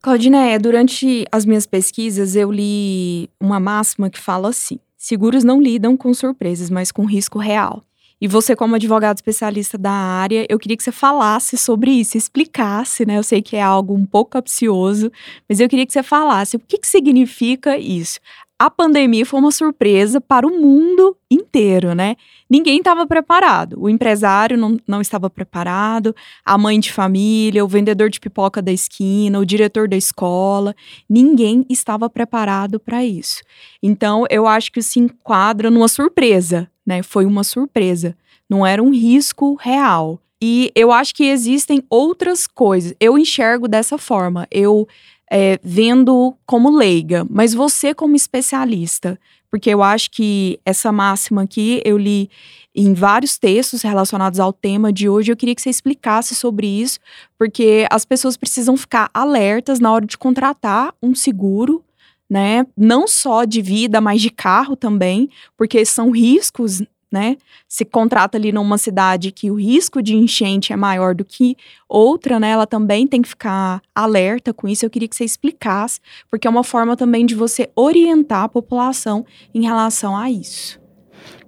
Claudineia, 0.00 0.58
durante 0.58 1.24
as 1.30 1.44
minhas 1.44 1.66
pesquisas 1.66 2.34
eu 2.34 2.50
li 2.50 3.30
uma 3.38 3.60
máxima 3.60 4.10
que 4.10 4.18
fala 4.18 4.48
assim: 4.48 4.80
seguros 4.96 5.44
não 5.44 5.60
lidam 5.60 5.96
com 5.96 6.12
surpresas, 6.12 6.70
mas 6.70 6.90
com 6.90 7.04
risco 7.04 7.38
real. 7.38 7.82
E 8.22 8.28
você, 8.28 8.54
como 8.54 8.76
advogado 8.76 9.16
especialista 9.16 9.76
da 9.76 9.90
área, 9.90 10.46
eu 10.48 10.56
queria 10.56 10.76
que 10.76 10.82
você 10.84 10.92
falasse 10.92 11.58
sobre 11.58 11.90
isso, 11.90 12.16
explicasse, 12.16 13.04
né? 13.04 13.18
Eu 13.18 13.22
sei 13.24 13.42
que 13.42 13.56
é 13.56 13.60
algo 13.60 13.96
um 13.96 14.06
pouco 14.06 14.30
capcioso, 14.30 15.10
mas 15.48 15.58
eu 15.58 15.68
queria 15.68 15.84
que 15.84 15.92
você 15.92 16.04
falasse 16.04 16.54
o 16.54 16.60
que, 16.60 16.78
que 16.78 16.86
significa 16.86 17.76
isso. 17.76 18.20
A 18.62 18.70
pandemia 18.70 19.26
foi 19.26 19.40
uma 19.40 19.50
surpresa 19.50 20.20
para 20.20 20.46
o 20.46 20.50
mundo 20.50 21.16
inteiro, 21.28 21.96
né? 21.96 22.14
Ninguém 22.48 22.78
estava 22.78 23.04
preparado. 23.04 23.76
O 23.76 23.88
empresário 23.88 24.56
não, 24.56 24.78
não 24.86 25.00
estava 25.00 25.28
preparado, 25.28 26.14
a 26.44 26.56
mãe 26.56 26.78
de 26.78 26.92
família, 26.92 27.64
o 27.64 27.66
vendedor 27.66 28.08
de 28.08 28.20
pipoca 28.20 28.62
da 28.62 28.70
esquina, 28.70 29.40
o 29.40 29.44
diretor 29.44 29.88
da 29.88 29.96
escola, 29.96 30.76
ninguém 31.10 31.66
estava 31.68 32.08
preparado 32.08 32.78
para 32.78 33.04
isso. 33.04 33.42
Então, 33.82 34.26
eu 34.30 34.46
acho 34.46 34.70
que 34.70 34.80
se 34.80 35.00
enquadra 35.00 35.68
numa 35.68 35.88
surpresa, 35.88 36.70
né? 36.86 37.02
Foi 37.02 37.26
uma 37.26 37.42
surpresa, 37.42 38.16
não 38.48 38.64
era 38.64 38.80
um 38.80 38.92
risco 38.92 39.56
real. 39.60 40.20
E 40.40 40.70
eu 40.76 40.92
acho 40.92 41.16
que 41.16 41.24
existem 41.24 41.82
outras 41.90 42.46
coisas. 42.46 42.94
Eu 43.00 43.18
enxergo 43.18 43.66
dessa 43.66 43.98
forma. 43.98 44.46
Eu 44.52 44.86
é, 45.34 45.58
vendo 45.64 46.36
como 46.44 46.68
leiga, 46.68 47.26
mas 47.30 47.54
você 47.54 47.94
como 47.94 48.14
especialista, 48.14 49.18
porque 49.50 49.70
eu 49.70 49.82
acho 49.82 50.10
que 50.10 50.60
essa 50.62 50.92
máxima 50.92 51.42
aqui 51.42 51.80
eu 51.86 51.96
li 51.96 52.28
em 52.74 52.92
vários 52.92 53.38
textos 53.38 53.80
relacionados 53.80 54.38
ao 54.38 54.52
tema 54.52 54.92
de 54.92 55.08
hoje. 55.08 55.32
Eu 55.32 55.36
queria 55.36 55.54
que 55.54 55.62
você 55.62 55.70
explicasse 55.70 56.34
sobre 56.34 56.66
isso, 56.66 56.98
porque 57.38 57.86
as 57.90 58.04
pessoas 58.04 58.36
precisam 58.36 58.76
ficar 58.76 59.08
alertas 59.14 59.80
na 59.80 59.90
hora 59.90 60.04
de 60.04 60.18
contratar 60.18 60.94
um 61.02 61.14
seguro. 61.14 61.82
Né? 62.28 62.66
Não 62.74 63.06
só 63.06 63.44
de 63.44 63.60
vida, 63.60 64.00
mas 64.00 64.22
de 64.22 64.30
carro 64.30 64.74
também, 64.74 65.28
porque 65.54 65.84
são 65.84 66.10
riscos 66.10 66.82
né? 67.12 67.36
Se 67.68 67.84
contrata 67.84 68.38
ali 68.38 68.50
numa 68.50 68.78
cidade 68.78 69.30
que 69.30 69.50
o 69.50 69.54
risco 69.54 70.02
de 70.02 70.16
enchente 70.16 70.72
é 70.72 70.76
maior 70.76 71.14
do 71.14 71.24
que 71.24 71.56
outra, 71.88 72.40
né? 72.40 72.50
Ela 72.50 72.66
também 72.66 73.06
tem 73.06 73.20
que 73.22 73.28
ficar 73.28 73.80
alerta 73.94 74.52
com 74.52 74.66
isso. 74.66 74.84
Eu 74.84 74.90
queria 74.90 75.06
que 75.06 75.14
você 75.14 75.24
explicasse, 75.24 76.00
porque 76.30 76.46
é 76.46 76.50
uma 76.50 76.64
forma 76.64 76.96
também 76.96 77.26
de 77.26 77.34
você 77.34 77.70
orientar 77.76 78.44
a 78.44 78.48
população 78.48 79.24
em 79.54 79.62
relação 79.62 80.16
a 80.16 80.30
isso. 80.30 80.80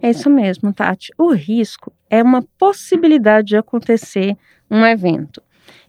É 0.01 0.11
isso 0.11 0.29
mesmo, 0.29 0.73
Tati. 0.73 1.11
O 1.19 1.33
risco 1.33 1.93
é 2.11 2.23
uma 2.23 2.43
possibilidade 2.59 3.49
de 3.49 3.57
acontecer 3.57 4.37
um 4.71 4.85
evento. 4.85 5.43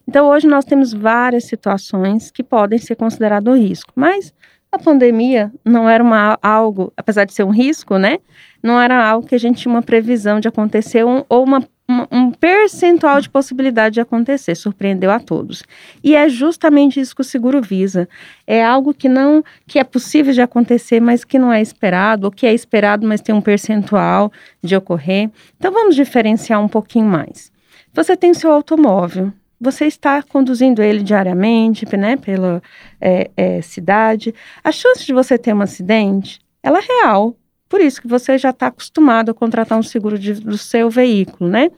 Então, 0.08 0.28
hoje 0.28 0.46
nós 0.46 0.64
temos 0.64 0.92
várias 0.92 1.44
situações 1.44 2.30
que 2.30 2.42
podem 2.42 2.78
ser 2.78 2.94
considerado 2.94 3.52
risco, 3.54 3.92
mas 3.94 4.32
a 4.70 4.78
pandemia 4.78 5.52
não 5.64 5.88
era 5.88 6.02
uma, 6.02 6.38
algo, 6.42 6.92
apesar 6.96 7.24
de 7.24 7.32
ser 7.32 7.44
um 7.44 7.50
risco, 7.50 7.98
né? 7.98 8.18
Não 8.66 8.80
era 8.80 9.08
algo 9.08 9.28
que 9.28 9.36
a 9.36 9.38
gente 9.38 9.62
tinha 9.62 9.72
uma 9.72 9.80
previsão 9.80 10.40
de 10.40 10.48
acontecer 10.48 11.04
um, 11.04 11.22
ou 11.28 11.44
uma, 11.44 11.64
um 12.10 12.32
percentual 12.32 13.20
de 13.20 13.30
possibilidade 13.30 13.94
de 13.94 14.00
acontecer. 14.00 14.56
Surpreendeu 14.56 15.08
a 15.08 15.20
todos. 15.20 15.62
E 16.02 16.16
é 16.16 16.28
justamente 16.28 16.98
isso 16.98 17.14
que 17.14 17.20
o 17.20 17.24
seguro 17.24 17.62
visa. 17.62 18.08
É 18.44 18.64
algo 18.64 18.92
que 18.92 19.08
não 19.08 19.44
que 19.68 19.78
é 19.78 19.84
possível 19.84 20.32
de 20.32 20.42
acontecer, 20.42 20.98
mas 20.98 21.22
que 21.22 21.38
não 21.38 21.52
é 21.52 21.62
esperado, 21.62 22.24
ou 22.24 22.30
que 22.32 22.44
é 22.44 22.52
esperado, 22.52 23.06
mas 23.06 23.20
tem 23.20 23.32
um 23.32 23.40
percentual 23.40 24.32
de 24.60 24.74
ocorrer. 24.74 25.30
Então 25.56 25.70
vamos 25.70 25.94
diferenciar 25.94 26.60
um 26.60 26.66
pouquinho 26.66 27.06
mais. 27.06 27.52
Você 27.94 28.16
tem 28.16 28.34
seu 28.34 28.50
automóvel, 28.50 29.32
você 29.60 29.84
está 29.86 30.24
conduzindo 30.24 30.82
ele 30.82 31.04
diariamente, 31.04 31.86
né, 31.96 32.16
pela 32.16 32.60
é, 33.00 33.30
é, 33.36 33.62
cidade, 33.62 34.34
a 34.64 34.72
chance 34.72 35.06
de 35.06 35.12
você 35.12 35.38
ter 35.38 35.54
um 35.54 35.60
acidente, 35.60 36.40
ela 36.64 36.80
é 36.80 36.82
real. 36.82 37.36
Por 37.68 37.80
isso 37.80 38.00
que 38.00 38.08
você 38.08 38.38
já 38.38 38.50
está 38.50 38.68
acostumado 38.68 39.30
a 39.30 39.34
contratar 39.34 39.78
um 39.78 39.82
seguro 39.82 40.18
de, 40.18 40.34
do 40.34 40.56
seu 40.56 40.88
veículo, 40.88 41.50
né? 41.50 41.70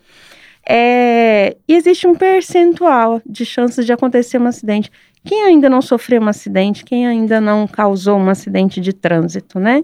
É, 0.68 1.56
e 1.66 1.74
existe 1.74 2.06
um 2.06 2.14
percentual 2.14 3.22
de 3.24 3.44
chances 3.44 3.86
de 3.86 3.92
acontecer 3.92 4.38
um 4.38 4.46
acidente. 4.46 4.90
Quem 5.24 5.44
ainda 5.44 5.70
não 5.70 5.80
sofreu 5.80 6.20
um 6.20 6.28
acidente, 6.28 6.84
quem 6.84 7.06
ainda 7.06 7.40
não 7.40 7.66
causou 7.66 8.18
um 8.18 8.28
acidente 8.28 8.80
de 8.80 8.92
trânsito, 8.92 9.58
né? 9.58 9.82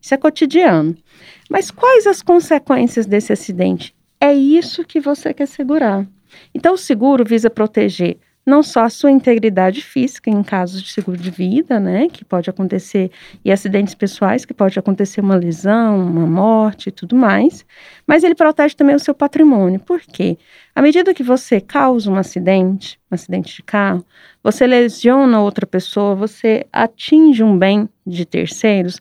Isso 0.00 0.14
é 0.14 0.16
cotidiano. 0.18 0.94
Mas 1.50 1.70
quais 1.70 2.06
as 2.06 2.20
consequências 2.22 3.06
desse 3.06 3.32
acidente? 3.32 3.94
É 4.20 4.32
isso 4.34 4.84
que 4.84 5.00
você 5.00 5.32
quer 5.32 5.46
segurar. 5.46 6.06
Então, 6.54 6.74
o 6.74 6.78
seguro 6.78 7.24
visa 7.24 7.48
proteger 7.48 8.18
não 8.46 8.62
só 8.62 8.84
a 8.84 8.90
sua 8.90 9.10
integridade 9.10 9.82
física 9.82 10.30
em 10.30 10.42
casos 10.42 10.82
de 10.82 10.92
seguro 10.92 11.18
de 11.18 11.30
vida, 11.30 11.80
né, 11.80 12.08
que 12.08 12.24
pode 12.24 12.48
acontecer, 12.48 13.10
e 13.44 13.50
acidentes 13.50 13.94
pessoais, 13.94 14.44
que 14.44 14.54
pode 14.54 14.78
acontecer 14.78 15.20
uma 15.20 15.34
lesão, 15.36 16.00
uma 16.00 16.26
morte 16.26 16.88
e 16.88 16.92
tudo 16.92 17.16
mais, 17.16 17.64
mas 18.06 18.22
ele 18.22 18.34
protege 18.34 18.74
também 18.76 18.94
o 18.94 19.00
seu 19.00 19.14
patrimônio. 19.14 19.80
Por 19.80 20.00
quê? 20.00 20.38
À 20.74 20.80
medida 20.82 21.12
que 21.14 21.22
você 21.22 21.60
causa 21.60 22.10
um 22.10 22.16
acidente, 22.16 22.98
um 23.10 23.14
acidente 23.14 23.56
de 23.56 23.62
carro, 23.62 24.04
você 24.42 24.66
lesiona 24.66 25.40
outra 25.40 25.66
pessoa, 25.66 26.14
você 26.14 26.66
atinge 26.72 27.42
um 27.42 27.58
bem 27.58 27.88
de 28.06 28.24
terceiros, 28.24 29.00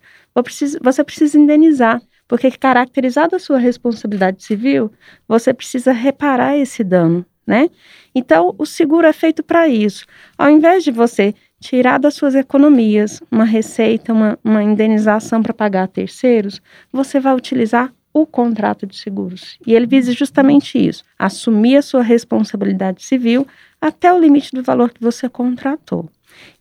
você 0.82 1.04
precisa 1.04 1.38
indenizar 1.40 2.02
Porque 2.28 2.50
caracterizada 2.52 3.36
a 3.36 3.40
sua 3.40 3.60
responsabilidade 3.60 4.44
civil, 4.44 4.92
você 5.28 5.54
precisa 5.54 5.92
reparar 5.92 6.58
esse 6.58 6.84
dano, 6.84 7.26
né? 7.46 7.70
Então, 8.14 8.56
o 8.58 8.66
seguro 8.66 9.06
é 9.06 9.14
feito 9.14 9.44
para 9.44 9.68
isso. 9.68 10.06
Ao 10.38 10.50
invés 10.50 10.84
de 10.84 10.92
você 10.92 11.34
tirar 11.60 11.98
das 11.98 12.14
suas 12.14 12.36
economias 12.36 13.22
uma 13.32 13.46
receita, 13.46 14.14
uma, 14.14 14.40
uma 14.44 14.64
indenização 14.64 15.42
para 15.42 15.54
pagar 15.54 15.88
terceiros, 15.88 16.62
você 16.92 17.20
vai 17.20 17.36
utilizar 17.36 17.94
o 18.14 18.26
contrato 18.26 18.88
de 18.88 18.96
seguros. 18.96 19.58
E 19.68 19.74
ele 19.74 19.86
visa 19.86 20.14
justamente 20.14 20.78
isso: 20.78 21.04
assumir 21.20 21.78
a 21.78 21.82
sua 21.82 22.02
responsabilidade 22.02 23.04
civil 23.04 23.46
até 23.82 24.14
o 24.14 24.20
limite 24.20 24.54
do 24.54 24.64
valor 24.64 24.92
que 24.92 25.02
você 25.02 25.28
contratou. 25.28 26.10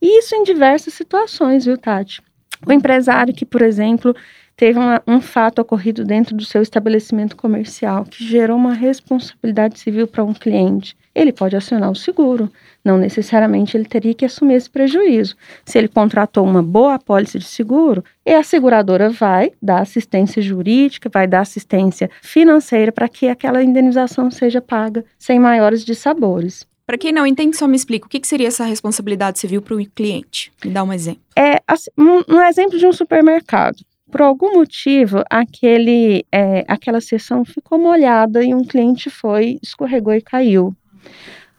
E 0.03 0.19
isso 0.19 0.35
em 0.35 0.43
diversas 0.43 0.95
situações, 0.95 1.65
viu, 1.65 1.79
Tati? 1.79 2.21
O 2.67 2.73
empresário 2.73 3.35
que, 3.35 3.45
por 3.45 3.63
exemplo, 3.63 4.15
teve 4.57 4.79
uma, 4.79 5.03
um 5.07 5.21
fato 5.21 5.61
ocorrido 5.61 6.05
dentro 6.05 6.35
do 6.37 6.45
seu 6.45 6.63
estabelecimento 6.63 7.37
comercial 7.37 8.05
que 8.05 8.25
gerou 8.25 8.57
uma 8.57 8.73
responsabilidade 8.73 9.79
civil 9.79 10.07
para 10.07 10.25
um 10.25 10.35
cliente, 10.35 10.97
ele 11.15 11.33
pode 11.33 11.57
acionar 11.57 11.91
o 11.91 11.95
seguro. 11.95 12.51
Não 12.85 12.99
necessariamente 12.99 13.77
ele 13.77 13.85
teria 13.85 14.13
que 14.15 14.25
assumir 14.25 14.55
esse 14.55 14.69
prejuízo. 14.69 15.37
Se 15.65 15.79
ele 15.79 15.89
contratou 15.89 16.45
uma 16.45 16.63
boa 16.63 16.95
apólice 16.95 17.39
de 17.39 17.45
seguro, 17.45 18.05
e 18.27 18.33
a 18.33 18.43
seguradora 18.43 19.09
vai 19.09 19.53
dar 19.63 19.81
assistência 19.81 20.43
jurídica, 20.43 21.09
vai 21.13 21.27
dar 21.27 21.41
assistência 21.41 22.11
financeira 22.21 22.91
para 22.91 23.09
que 23.09 23.29
aquela 23.29 23.63
indenização 23.63 24.31
seja 24.31 24.61
paga 24.61 25.05
sem 25.19 25.39
maiores 25.39 25.85
dissabores. 25.85 26.67
Para 26.87 26.99
quem 26.99 27.13
não 27.13 27.27
entende, 27.27 27.57
só 27.57 27.67
me 27.67 27.77
explica 27.77 28.07
o 28.07 28.11
que, 28.11 28.21
que 28.21 28.29
seria 28.29 28.49
essa 28.49 28.65
responsabilidade 28.65 29.39
civil 29.39 29.63
para 29.63 29.75
o 29.75 29.87
cliente. 29.87 30.53
Me 30.63 30.71
dá 30.71 30.85
um 30.85 30.93
exemplo. 30.93 31.23
É 31.35 31.63
assim, 31.67 31.91
um, 31.97 32.23
um 32.29 32.43
exemplo 32.43 32.79
de 32.79 32.87
um 32.87 32.93
supermercado 32.93 33.79
por 34.15 34.23
algum 34.23 34.53
motivo, 34.53 35.25
aquele, 35.29 36.25
é, 36.31 36.65
aquela 36.69 37.01
sessão 37.01 37.45
ficou 37.45 37.81
molhada 37.81 38.45
e 38.45 38.55
um 38.55 38.63
cliente 38.63 39.11
foi, 39.11 39.59
escorregou 39.61 40.15
e 40.15 40.21
caiu. 40.21 40.73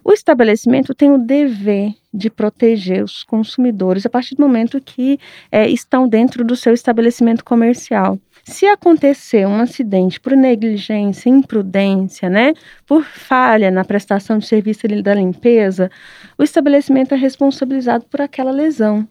O 0.01 0.13
estabelecimento 0.13 0.95
tem 0.95 1.11
o 1.11 1.17
dever 1.17 1.93
de 2.13 2.29
proteger 2.29 3.03
os 3.03 3.25
consumidores 3.25 4.05
a 4.05 4.09
partir 4.09 4.35
do 4.35 4.41
momento 4.41 4.79
que 4.79 5.19
é, 5.51 5.67
estão 5.67 6.07
dentro 6.07 6.45
do 6.45 6.55
seu 6.55 6.73
estabelecimento 6.73 7.43
comercial. 7.43 8.17
Se 8.45 8.65
acontecer 8.65 9.45
um 9.45 9.59
acidente 9.59 10.17
por 10.17 10.31
negligência, 10.31 11.27
imprudência, 11.27 12.29
né, 12.29 12.53
por 12.87 13.03
falha 13.03 13.69
na 13.69 13.83
prestação 13.83 14.37
de 14.37 14.47
serviço 14.47 14.87
da 15.03 15.13
limpeza, 15.13 15.91
o 16.37 16.43
estabelecimento 16.43 17.15
é 17.15 17.17
responsabilizado 17.17 18.05
por 18.05 18.21
aquela 18.21 18.51
lesão. 18.51 19.05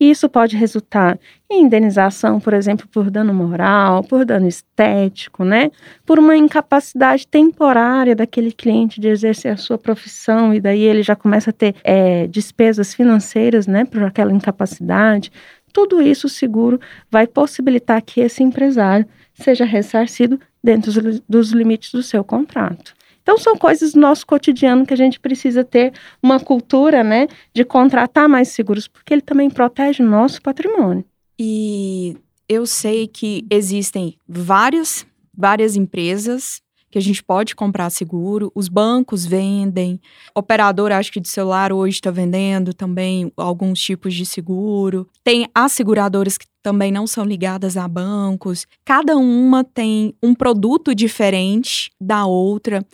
E 0.00 0.10
isso 0.10 0.30
pode 0.30 0.56
resultar 0.56 1.18
em 1.50 1.64
indenização, 1.64 2.40
por 2.40 2.54
exemplo, 2.54 2.88
por 2.88 3.10
dano 3.10 3.34
moral, 3.34 4.02
por 4.02 4.24
dano 4.24 4.48
estético, 4.48 5.44
né? 5.44 5.70
Por 6.06 6.18
uma 6.18 6.34
incapacidade 6.34 7.26
temporária 7.26 8.16
daquele 8.16 8.50
cliente 8.50 8.98
de 8.98 9.08
exercer 9.08 9.52
a 9.52 9.58
sua 9.58 9.76
profissão 9.76 10.54
e 10.54 10.60
daí 10.60 10.80
ele 10.80 11.02
já 11.02 11.14
começa 11.14 11.50
a 11.50 11.52
ter 11.52 11.74
é, 11.84 12.26
despesas 12.28 12.94
financeiras, 12.94 13.66
né? 13.66 13.84
Por 13.84 14.02
aquela 14.02 14.32
incapacidade. 14.32 15.30
Tudo 15.70 16.00
isso 16.00 16.26
o 16.26 16.30
seguro 16.30 16.80
vai 17.10 17.26
possibilitar 17.26 18.00
que 18.00 18.22
esse 18.22 18.42
empresário 18.42 19.06
seja 19.34 19.66
ressarcido 19.66 20.40
dentro 20.64 20.92
dos 21.28 21.50
limites 21.52 21.92
do 21.92 22.02
seu 22.02 22.24
contrato. 22.24 22.94
Então, 23.22 23.38
são 23.38 23.56
coisas 23.56 23.92
do 23.92 24.00
nosso 24.00 24.26
cotidiano 24.26 24.86
que 24.86 24.94
a 24.94 24.96
gente 24.96 25.20
precisa 25.20 25.62
ter 25.64 25.92
uma 26.22 26.40
cultura, 26.40 27.04
né, 27.04 27.26
de 27.54 27.64
contratar 27.64 28.28
mais 28.28 28.48
seguros, 28.48 28.88
porque 28.88 29.14
ele 29.14 29.22
também 29.22 29.50
protege 29.50 30.02
o 30.02 30.06
nosso 30.06 30.40
patrimônio. 30.42 31.04
E 31.38 32.16
eu 32.48 32.66
sei 32.66 33.06
que 33.06 33.46
existem 33.50 34.16
várias, 34.28 35.06
várias 35.36 35.76
empresas 35.76 36.60
que 36.90 36.98
a 36.98 37.02
gente 37.02 37.22
pode 37.22 37.54
comprar 37.54 37.88
seguro, 37.90 38.50
os 38.54 38.68
bancos 38.68 39.24
vendem, 39.24 40.00
operador, 40.34 40.90
acho 40.90 41.12
que 41.12 41.20
de 41.20 41.28
celular 41.28 41.72
hoje 41.72 41.96
está 41.96 42.10
vendendo 42.10 42.74
também 42.74 43.32
alguns 43.36 43.80
tipos 43.80 44.12
de 44.12 44.26
seguro. 44.26 45.08
Tem 45.22 45.48
as 45.54 45.72
seguradoras 45.72 46.36
que 46.36 46.46
também 46.62 46.90
não 46.90 47.06
são 47.06 47.24
ligadas 47.24 47.76
a 47.76 47.86
bancos. 47.86 48.66
Cada 48.84 49.16
uma 49.16 49.62
tem 49.62 50.14
um 50.22 50.34
produto 50.34 50.94
diferente 50.94 51.90
da 52.00 52.26
outra 52.26 52.84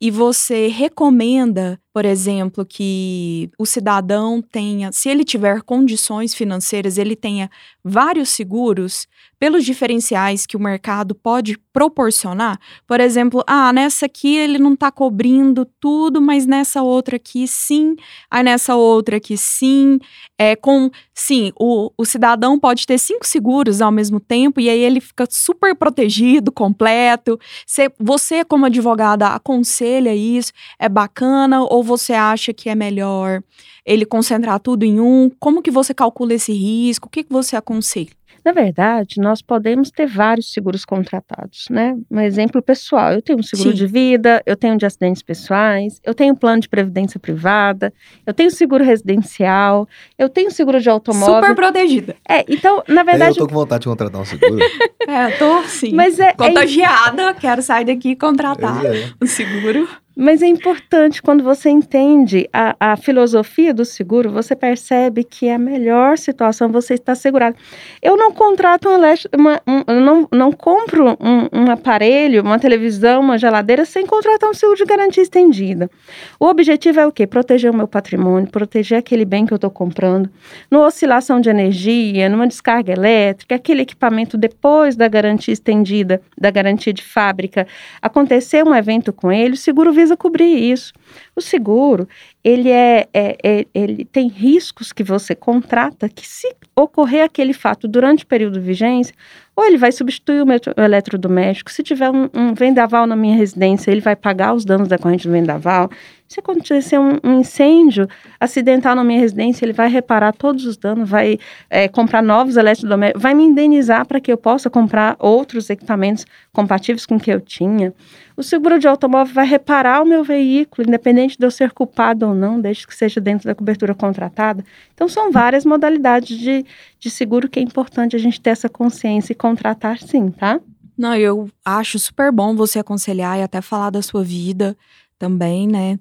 e 0.00 0.10
você 0.10 0.66
recomenda, 0.66 1.78
por 1.92 2.04
exemplo, 2.06 2.64
que 2.64 3.50
o 3.58 3.66
cidadão 3.66 4.40
tenha, 4.40 4.90
se 4.92 5.10
ele 5.10 5.24
tiver 5.24 5.60
condições 5.62 6.34
financeiras, 6.34 6.96
ele 6.96 7.14
tenha 7.14 7.50
vários 7.84 8.30
seguros 8.30 9.06
pelos 9.42 9.64
diferenciais 9.64 10.46
que 10.46 10.56
o 10.56 10.60
mercado 10.60 11.16
pode 11.16 11.58
proporcionar. 11.72 12.60
Por 12.86 13.00
exemplo, 13.00 13.42
ah, 13.44 13.72
nessa 13.72 14.06
aqui 14.06 14.36
ele 14.36 14.56
não 14.56 14.74
está 14.74 14.88
cobrindo 14.88 15.66
tudo, 15.80 16.22
mas 16.22 16.46
nessa 16.46 16.80
outra 16.80 17.16
aqui 17.16 17.48
sim, 17.48 17.96
aí 18.30 18.44
nessa 18.44 18.76
outra 18.76 19.16
aqui 19.16 19.36
sim. 19.36 19.98
É, 20.38 20.54
com 20.54 20.90
sim, 21.12 21.52
o, 21.58 21.90
o 21.98 22.04
cidadão 22.04 22.58
pode 22.58 22.86
ter 22.86 22.98
cinco 22.98 23.26
seguros 23.26 23.82
ao 23.82 23.90
mesmo 23.90 24.20
tempo 24.20 24.60
e 24.60 24.68
aí 24.68 24.78
ele 24.78 25.00
fica 25.00 25.26
super 25.28 25.74
protegido, 25.74 26.52
completo. 26.52 27.38
Você, 27.66 27.90
você 27.98 28.44
como 28.44 28.66
advogada, 28.66 29.26
aconselha 29.28 30.14
isso? 30.14 30.52
É 30.78 30.88
bacana 30.88 31.62
ou 31.62 31.81
você 31.82 32.12
acha 32.12 32.52
que 32.52 32.68
é 32.68 32.74
melhor 32.74 33.42
ele 33.84 34.04
concentrar 34.04 34.60
tudo 34.60 34.84
em 34.84 35.00
um? 35.00 35.30
Como 35.40 35.62
que 35.62 35.70
você 35.70 35.92
calcula 35.92 36.34
esse 36.34 36.52
risco? 36.52 37.08
O 37.08 37.10
que, 37.10 37.24
que 37.24 37.32
você 37.32 37.56
aconselha? 37.56 38.10
Na 38.44 38.50
verdade, 38.50 39.20
nós 39.20 39.40
podemos 39.40 39.90
ter 39.90 40.06
vários 40.06 40.52
seguros 40.52 40.84
contratados, 40.84 41.66
né? 41.70 41.96
Um 42.10 42.18
exemplo 42.18 42.60
pessoal, 42.60 43.12
eu 43.12 43.22
tenho 43.22 43.38
um 43.38 43.42
seguro 43.42 43.70
Sim. 43.70 43.76
de 43.76 43.86
vida, 43.86 44.42
eu 44.44 44.56
tenho 44.56 44.76
de 44.76 44.84
acidentes 44.84 45.22
pessoais, 45.22 46.00
eu 46.02 46.12
tenho 46.12 46.32
um 46.32 46.36
plano 46.36 46.60
de 46.60 46.68
previdência 46.68 47.20
privada, 47.20 47.92
eu 48.26 48.34
tenho 48.34 48.50
seguro 48.50 48.82
residencial, 48.82 49.88
eu 50.18 50.28
tenho 50.28 50.50
seguro 50.50 50.80
de 50.80 50.90
automóvel. 50.90 51.36
Super 51.36 51.54
protegida. 51.54 52.16
É, 52.28 52.44
então, 52.48 52.82
na 52.88 53.04
verdade... 53.04 53.38
Eu 53.38 53.46
tô 53.46 53.46
com 53.46 53.54
vontade 53.54 53.82
de 53.82 53.88
contratar 53.88 54.20
um 54.20 54.24
seguro. 54.24 54.58
é, 55.06 55.26
eu 55.26 55.38
tô, 55.38 55.62
sim. 55.68 55.92
Mas 55.94 56.18
é... 56.18 56.30
é 56.30 56.34
Contagiada, 56.34 57.22
é... 57.22 57.34
quero 57.34 57.62
sair 57.62 57.84
daqui 57.84 58.10
e 58.10 58.16
contratar 58.16 58.84
é. 58.84 59.12
um 59.22 59.26
seguro. 59.26 59.88
Mas 60.14 60.42
é 60.42 60.46
importante, 60.46 61.22
quando 61.22 61.42
você 61.42 61.70
entende 61.70 62.48
a, 62.52 62.76
a 62.78 62.96
filosofia 62.96 63.72
do 63.72 63.84
seguro, 63.84 64.30
você 64.30 64.54
percebe 64.54 65.24
que 65.24 65.48
é 65.48 65.54
a 65.54 65.58
melhor 65.58 66.18
situação 66.18 66.70
você 66.70 66.94
está 66.94 67.14
segurado. 67.14 67.56
Eu 68.02 68.16
não 68.16 68.30
contrato 68.30 68.88
uma, 69.34 69.60
um, 69.66 70.00
não, 70.00 70.28
não 70.30 70.52
compro 70.52 71.16
um, 71.18 71.48
um, 71.50 71.70
aparelho, 71.70 72.42
uma 72.42 72.58
televisão, 72.58 73.20
uma 73.22 73.38
geladeira 73.38 73.86
sem 73.86 74.04
contratar 74.04 74.50
um 74.50 74.54
seguro 74.54 74.76
de 74.76 74.84
garantia 74.84 75.22
estendida. 75.22 75.90
O 76.38 76.46
objetivo 76.46 77.00
é 77.00 77.06
o 77.06 77.12
quê? 77.12 77.26
Proteger 77.26 77.70
o 77.70 77.74
meu 77.74 77.88
patrimônio, 77.88 78.50
proteger 78.50 78.98
aquele 78.98 79.24
bem 79.24 79.46
que 79.46 79.52
eu 79.52 79.56
estou 79.56 79.70
comprando. 79.70 80.28
Numa 80.70 80.86
oscilação 80.86 81.40
de 81.40 81.48
energia, 81.48 82.28
numa 82.28 82.46
descarga 82.46 82.92
elétrica, 82.92 83.54
aquele 83.54 83.82
equipamento 83.82 84.36
depois 84.36 84.94
da 84.94 85.08
garantia 85.08 85.54
estendida, 85.54 86.20
da 86.38 86.50
garantia 86.50 86.92
de 86.92 87.02
fábrica, 87.02 87.66
acontecer 88.00 88.62
um 88.62 88.74
evento 88.74 89.10
com 89.10 89.32
ele, 89.32 89.54
o 89.54 89.56
seguro 89.56 89.92
visa 90.02 90.16
cobrir 90.16 90.70
isso. 90.72 90.92
O 91.34 91.40
seguro, 91.40 92.08
ele 92.42 92.70
é, 92.70 93.08
é, 93.12 93.36
é, 93.42 93.66
ele 93.74 94.04
tem 94.04 94.28
riscos 94.28 94.92
que 94.92 95.02
você 95.02 95.34
contrata 95.34 96.08
que 96.08 96.26
se 96.26 96.54
ocorrer 96.74 97.24
aquele 97.24 97.52
fato 97.52 97.86
durante 97.86 98.24
o 98.24 98.26
período 98.26 98.58
de 98.58 98.66
vigência, 98.66 99.14
ou 99.54 99.64
ele 99.64 99.76
vai 99.76 99.92
substituir 99.92 100.42
o 100.42 100.80
eletrodoméstico, 100.80 101.70
se 101.70 101.82
tiver 101.82 102.10
um, 102.10 102.28
um 102.34 102.54
vendaval 102.54 103.06
na 103.06 103.14
minha 103.14 103.36
residência, 103.36 103.90
ele 103.90 104.00
vai 104.00 104.16
pagar 104.16 104.54
os 104.54 104.64
danos 104.64 104.88
decorrentes 104.88 105.26
do 105.26 105.32
vendaval. 105.32 105.90
Se 106.32 106.40
acontecer 106.40 106.98
um, 106.98 107.18
um, 107.22 107.40
incêndio 107.40 108.08
acidental 108.40 108.96
na 108.96 109.04
minha 109.04 109.20
residência, 109.20 109.66
ele 109.66 109.74
vai 109.74 109.90
reparar 109.90 110.32
todos 110.32 110.64
os 110.64 110.78
danos, 110.78 111.06
vai 111.06 111.38
é, 111.68 111.88
comprar 111.88 112.22
novos 112.22 112.56
eletrodomésticos, 112.56 113.20
vai 113.20 113.34
me 113.34 113.42
indenizar 113.42 114.06
para 114.06 114.18
que 114.18 114.32
eu 114.32 114.38
possa 114.38 114.70
comprar 114.70 115.14
outros 115.18 115.68
equipamentos 115.68 116.24
compatíveis 116.50 117.04
com 117.04 117.16
o 117.16 117.20
que 117.20 117.30
eu 117.30 117.38
tinha. 117.38 117.92
O 118.34 118.42
seguro 118.42 118.78
de 118.78 118.88
automóvel 118.88 119.34
vai 119.34 119.44
reparar 119.44 120.00
o 120.00 120.06
meu 120.06 120.24
veículo, 120.24 120.88
independente 120.88 121.36
de 121.38 121.44
eu 121.44 121.50
ser 121.50 121.70
culpado 121.70 122.26
ou 122.26 122.34
não, 122.34 122.58
desde 122.58 122.86
que 122.86 122.94
seja 122.94 123.20
dentro 123.20 123.46
da 123.46 123.54
cobertura 123.54 123.94
contratada. 123.94 124.64
Então, 124.94 125.10
são 125.10 125.30
várias 125.30 125.66
modalidades 125.66 126.38
de, 126.38 126.64
de 126.98 127.10
seguro 127.10 127.46
que 127.46 127.60
é 127.60 127.62
importante 127.62 128.16
a 128.16 128.18
gente 128.18 128.40
ter 128.40 128.50
essa 128.50 128.70
consciência 128.70 129.34
e 129.34 129.36
contratar 129.36 129.98
sim, 129.98 130.30
tá? 130.30 130.58
Não, 130.96 131.14
eu 131.14 131.50
acho 131.62 131.98
super 131.98 132.32
bom 132.32 132.56
você 132.56 132.78
aconselhar 132.78 133.38
e 133.38 133.42
até 133.42 133.60
falar 133.60 133.90
da 133.90 134.00
sua 134.00 134.24
vida 134.24 134.74
também, 135.18 135.68
né? 135.68 135.98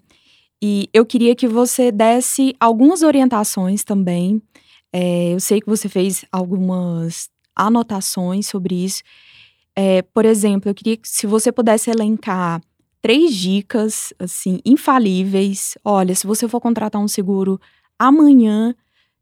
E 0.62 0.88
eu 0.93 1.06
queria 1.06 1.36
que 1.36 1.47
você 1.47 1.91
desse 1.91 2.56
algumas 2.60 3.02
orientações 3.02 3.84
também. 3.84 4.41
É, 4.93 5.34
eu 5.34 5.39
sei 5.39 5.60
que 5.60 5.67
você 5.67 5.89
fez 5.89 6.24
algumas 6.32 7.30
anotações 7.56 8.45
sobre 8.47 8.76
isso. 8.76 9.02
É, 9.76 10.02
por 10.02 10.26
exemplo, 10.26 10.69
eu 10.69 10.76
queria 10.76 10.97
que 10.97 11.08
se 11.08 11.26
você 11.26 11.52
pudesse 11.52 11.89
elencar 11.89 12.62
três 13.02 13.36
dicas, 13.36 14.13
assim, 14.19 14.60
infalíveis. 14.63 15.76
Olha, 15.84 16.13
se 16.13 16.28
você 16.28 16.47
for 16.47 16.62
contratar 16.62 17.02
um 17.02 17.08
seguro 17.08 17.60
amanhã, 17.97 18.76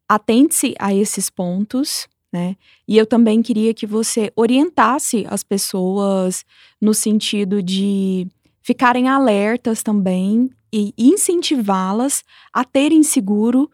atente-se 0.08 0.75
a 0.78 0.93
esses 0.93 1.30
pontos, 1.30 2.08
né? 2.32 2.56
E 2.88 2.97
eu 2.97 3.06
também 3.06 3.41
queria 3.41 3.73
que 3.73 3.88
você 3.88 4.32
orientasse 4.36 5.25
as 5.30 5.43
pessoas 5.43 6.45
no 6.82 6.93
sentido 6.93 7.63
de 7.63 8.28
ficarem 8.62 9.08
alertas 9.08 9.82
também 9.82 10.49
e 10.71 10.93
incentivá-las 10.97 12.23
a 12.53 12.63
terem 12.63 13.03
seguro 13.03 13.69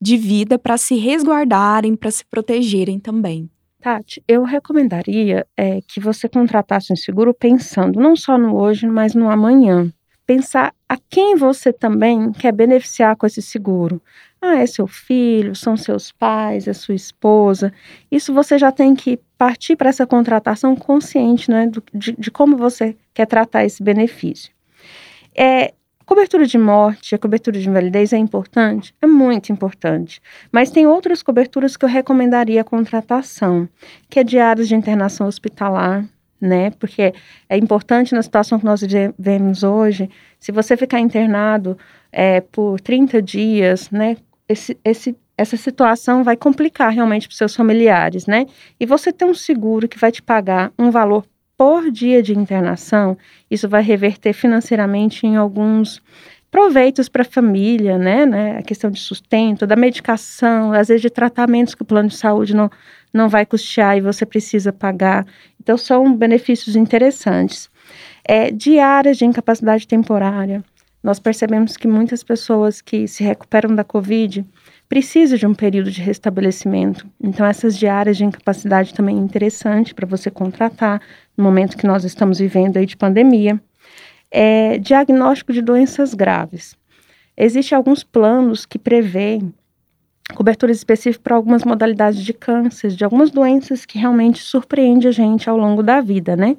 de 0.00 0.16
vida 0.16 0.58
para 0.58 0.78
se 0.78 0.96
resguardarem, 0.96 1.94
para 1.94 2.10
se 2.10 2.24
protegerem 2.24 2.98
também. 2.98 3.50
Tati, 3.80 4.22
eu 4.28 4.44
recomendaria 4.44 5.46
é, 5.56 5.80
que 5.80 6.00
você 6.00 6.28
contratasse 6.28 6.92
um 6.92 6.96
seguro 6.96 7.32
pensando 7.32 7.98
não 7.98 8.14
só 8.14 8.36
no 8.36 8.56
hoje, 8.56 8.86
mas 8.86 9.14
no 9.14 9.30
amanhã. 9.30 9.90
Pensar 10.26 10.74
a 10.88 10.96
quem 11.08 11.34
você 11.34 11.72
também 11.72 12.30
quer 12.32 12.52
beneficiar 12.52 13.16
com 13.16 13.26
esse 13.26 13.40
seguro. 13.40 14.00
Ah, 14.40 14.56
é 14.56 14.66
seu 14.66 14.86
filho, 14.86 15.56
são 15.56 15.76
seus 15.76 16.12
pais, 16.12 16.68
é 16.68 16.72
sua 16.72 16.94
esposa. 16.94 17.72
Isso 18.10 18.32
você 18.32 18.58
já 18.58 18.70
tem 18.70 18.94
que 18.94 19.18
partir 19.36 19.76
para 19.76 19.88
essa 19.88 20.06
contratação 20.06 20.76
consciente 20.76 21.50
né, 21.50 21.70
de, 21.92 22.12
de 22.12 22.30
como 22.30 22.56
você 22.56 22.96
quer 23.12 23.26
tratar 23.26 23.64
esse 23.64 23.82
benefício. 23.82 24.52
É, 25.34 25.74
cobertura 26.10 26.44
de 26.44 26.58
morte, 26.58 27.14
a 27.14 27.18
cobertura 27.18 27.60
de 27.60 27.68
invalidez 27.68 28.12
é 28.12 28.16
importante? 28.16 28.92
É 29.00 29.06
muito 29.06 29.52
importante. 29.52 30.20
Mas 30.50 30.68
tem 30.68 30.84
outras 30.84 31.22
coberturas 31.22 31.76
que 31.76 31.84
eu 31.84 31.88
recomendaria 31.88 32.62
a 32.62 32.64
contratação, 32.64 33.68
que 34.08 34.18
é 34.18 34.24
diários 34.24 34.66
de 34.66 34.74
internação 34.74 35.28
hospitalar, 35.28 36.04
né? 36.40 36.72
Porque 36.72 37.14
é 37.48 37.56
importante 37.56 38.12
na 38.12 38.22
situação 38.22 38.58
que 38.58 38.64
nós 38.64 38.80
vivemos 38.80 39.62
hoje, 39.62 40.10
se 40.40 40.50
você 40.50 40.76
ficar 40.76 40.98
internado 40.98 41.78
é, 42.10 42.40
por 42.40 42.80
30 42.80 43.22
dias, 43.22 43.88
né? 43.92 44.16
esse, 44.48 44.76
esse, 44.84 45.16
essa 45.38 45.56
situação 45.56 46.24
vai 46.24 46.36
complicar 46.36 46.90
realmente 46.90 47.28
para 47.28 47.32
os 47.34 47.38
seus 47.38 47.54
familiares, 47.54 48.26
né? 48.26 48.46
E 48.80 48.84
você 48.84 49.12
ter 49.12 49.24
um 49.24 49.34
seguro 49.34 49.88
que 49.88 49.96
vai 49.96 50.10
te 50.10 50.20
pagar 50.20 50.72
um 50.76 50.90
valor 50.90 51.24
por 51.60 51.90
dia 51.90 52.22
de 52.22 52.32
internação, 52.32 53.18
isso 53.50 53.68
vai 53.68 53.82
reverter 53.82 54.32
financeiramente 54.32 55.26
em 55.26 55.36
alguns 55.36 56.00
proveitos 56.50 57.06
para 57.06 57.20
a 57.20 57.24
família, 57.24 57.98
né, 57.98 58.24
né? 58.24 58.56
A 58.56 58.62
questão 58.62 58.90
de 58.90 58.98
sustento, 58.98 59.66
da 59.66 59.76
medicação, 59.76 60.72
às 60.72 60.88
vezes 60.88 61.02
de 61.02 61.10
tratamentos 61.10 61.74
que 61.74 61.82
o 61.82 61.84
plano 61.84 62.08
de 62.08 62.16
saúde 62.16 62.56
não, 62.56 62.70
não 63.12 63.28
vai 63.28 63.44
custear 63.44 63.94
e 63.94 64.00
você 64.00 64.24
precisa 64.24 64.72
pagar. 64.72 65.26
Então, 65.60 65.76
são 65.76 66.16
benefícios 66.16 66.76
interessantes. 66.76 67.68
É, 68.26 68.50
diárias 68.50 69.18
de 69.18 69.26
incapacidade 69.26 69.86
temporária 69.86 70.64
nós 71.02 71.18
percebemos 71.18 71.76
que 71.76 71.88
muitas 71.88 72.22
pessoas 72.22 72.80
que 72.80 73.08
se 73.08 73.24
recuperam 73.24 73.74
da 73.74 73.82
Covid 73.82 74.44
precisam 74.88 75.38
de 75.38 75.46
um 75.46 75.54
período 75.54 75.90
de 75.90 76.02
restabelecimento. 76.02 77.06
Então, 77.22 77.46
essas 77.46 77.78
diárias 77.78 78.16
de 78.16 78.24
incapacidade 78.24 78.92
também 78.92 79.16
é 79.16 79.20
interessante 79.20 79.94
para 79.94 80.06
você 80.06 80.30
contratar 80.30 81.00
no 81.40 81.44
momento 81.44 81.76
que 81.76 81.86
nós 81.86 82.04
estamos 82.04 82.38
vivendo 82.38 82.76
aí 82.76 82.84
de 82.84 82.96
pandemia. 82.96 83.60
É, 84.30 84.78
diagnóstico 84.78 85.52
de 85.52 85.62
doenças 85.62 86.14
graves. 86.14 86.76
Existem 87.36 87.74
alguns 87.74 88.04
planos 88.04 88.64
que 88.66 88.78
prevêem 88.78 89.52
cobertura 90.34 90.70
específica 90.70 91.24
para 91.24 91.34
algumas 91.34 91.64
modalidades 91.64 92.22
de 92.22 92.32
câncer, 92.32 92.90
de 92.90 93.02
algumas 93.02 93.32
doenças 93.32 93.84
que 93.84 93.98
realmente 93.98 94.40
surpreende 94.40 95.08
a 95.08 95.10
gente 95.10 95.50
ao 95.50 95.56
longo 95.56 95.82
da 95.82 96.00
vida, 96.00 96.36
né? 96.36 96.56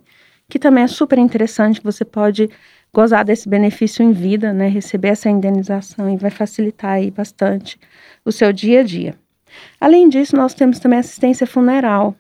Que 0.49 0.59
também 0.59 0.83
é 0.83 0.87
super 0.87 1.17
interessante, 1.17 1.79
você 1.81 2.03
pode 2.03 2.49
gozar 2.93 3.23
desse 3.23 3.47
benefício 3.47 4.03
em 4.03 4.11
vida, 4.11 4.51
né, 4.51 4.67
receber 4.67 5.09
essa 5.09 5.29
indenização 5.29 6.13
e 6.13 6.17
vai 6.17 6.29
facilitar 6.29 6.91
aí 6.91 7.09
bastante 7.09 7.79
o 8.25 8.33
seu 8.33 8.51
dia 8.51 8.81
a 8.81 8.83
dia. 8.83 9.15
Além 9.79 10.09
disso, 10.09 10.35
nós 10.35 10.53
temos 10.53 10.77
também 10.77 10.99
assistência 10.99 11.47
funeral. 11.47 12.13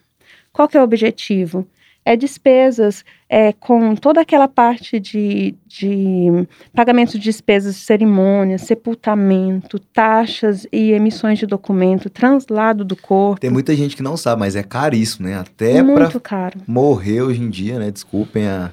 Qual 0.53 0.69
que 0.69 0.77
é 0.77 0.79
o 0.79 0.83
objetivo? 0.83 1.67
É 2.03 2.15
despesas 2.15 3.05
é, 3.29 3.53
com 3.53 3.95
toda 3.95 4.21
aquela 4.21 4.47
parte 4.47 4.99
de, 4.99 5.55
de 5.67 6.47
pagamento 6.73 7.11
de 7.13 7.19
despesas 7.19 7.75
de 7.75 7.81
cerimônia, 7.81 8.57
sepultamento, 8.57 9.77
taxas 9.77 10.65
e 10.71 10.91
emissões 10.91 11.37
de 11.37 11.45
documento, 11.45 12.09
translado 12.09 12.83
do 12.83 12.95
corpo. 12.95 13.39
Tem 13.39 13.49
muita 13.49 13.75
gente 13.75 13.95
que 13.95 14.03
não 14.03 14.17
sabe, 14.17 14.39
mas 14.39 14.55
é 14.55 14.63
caríssimo, 14.63 15.27
né? 15.27 15.37
Até 15.37 15.83
para 15.83 16.09
morrer 16.67 17.21
hoje 17.21 17.41
em 17.41 17.49
dia, 17.49 17.77
né? 17.77 17.91
Desculpem 17.91 18.47
a, 18.47 18.71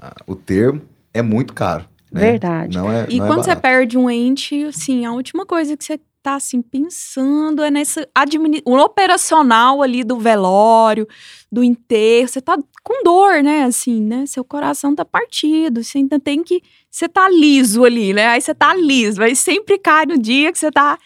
a, 0.00 0.14
o 0.26 0.36
termo, 0.36 0.82
é 1.12 1.20
muito 1.20 1.52
caro. 1.52 1.84
Né? 2.12 2.20
Verdade. 2.22 2.76
Não 2.76 2.90
é, 2.90 3.06
e 3.08 3.18
não 3.18 3.26
é 3.26 3.28
quando 3.28 3.40
é 3.40 3.42
você 3.44 3.56
perde 3.56 3.98
um 3.98 4.08
ente, 4.08 4.64
assim, 4.64 5.04
a 5.04 5.12
última 5.12 5.44
coisa 5.44 5.76
que 5.76 5.84
você 5.84 6.00
tá 6.28 6.34
assim 6.34 6.60
pensando 6.60 7.62
é 7.62 7.70
nesse 7.70 8.06
admin... 8.14 8.60
o 8.64 8.76
operacional 8.76 9.82
ali 9.82 10.04
do 10.04 10.18
velório, 10.18 11.08
do 11.50 11.64
enterro, 11.64 12.28
você 12.28 12.40
tá 12.40 12.58
com 12.84 13.02
dor, 13.02 13.42
né, 13.42 13.64
assim, 13.64 14.02
né? 14.02 14.26
Seu 14.26 14.44
coração 14.44 14.94
tá 14.94 15.04
partido, 15.04 15.82
você 15.82 15.98
ainda 15.98 16.20
tem 16.20 16.42
que 16.42 16.62
você 16.90 17.08
tá 17.08 17.28
liso 17.28 17.84
ali, 17.84 18.12
né? 18.12 18.26
Aí 18.28 18.40
você 18.40 18.54
tá 18.54 18.74
liso, 18.74 19.22
aí 19.22 19.34
sempre 19.34 19.78
cai 19.78 20.04
no 20.04 20.18
dia 20.18 20.52
que 20.52 20.58
você 20.58 20.70
tá 20.70 20.98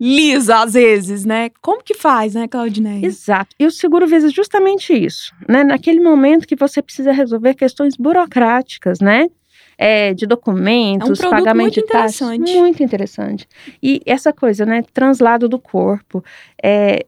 lisa 0.00 0.62
às 0.62 0.74
vezes, 0.74 1.24
né? 1.24 1.50
Como 1.62 1.82
que 1.82 1.94
faz, 1.94 2.34
né, 2.34 2.48
Claudineia? 2.48 3.06
Exato. 3.06 3.54
E 3.58 3.66
o 3.66 3.70
seguro 3.70 4.06
visa 4.06 4.28
justamente 4.28 4.92
isso, 4.92 5.32
né? 5.48 5.62
Naquele 5.62 6.00
momento 6.00 6.46
que 6.46 6.56
você 6.56 6.82
precisa 6.82 7.12
resolver 7.12 7.54
questões 7.54 7.96
burocráticas, 7.96 8.98
né? 8.98 9.28
É, 9.78 10.14
de 10.14 10.26
documentos, 10.26 11.20
é 11.20 11.26
um 11.26 11.30
pagamento 11.30 11.62
muito 11.62 11.74
de 11.74 11.86
taxas. 11.86 12.28
Interessante. 12.32 12.58
Muito 12.58 12.82
interessante. 12.82 13.48
E 13.82 14.00
essa 14.06 14.32
coisa, 14.32 14.64
né? 14.64 14.82
Translado 14.92 15.48
do 15.48 15.58
corpo. 15.58 16.24
É, 16.62 17.06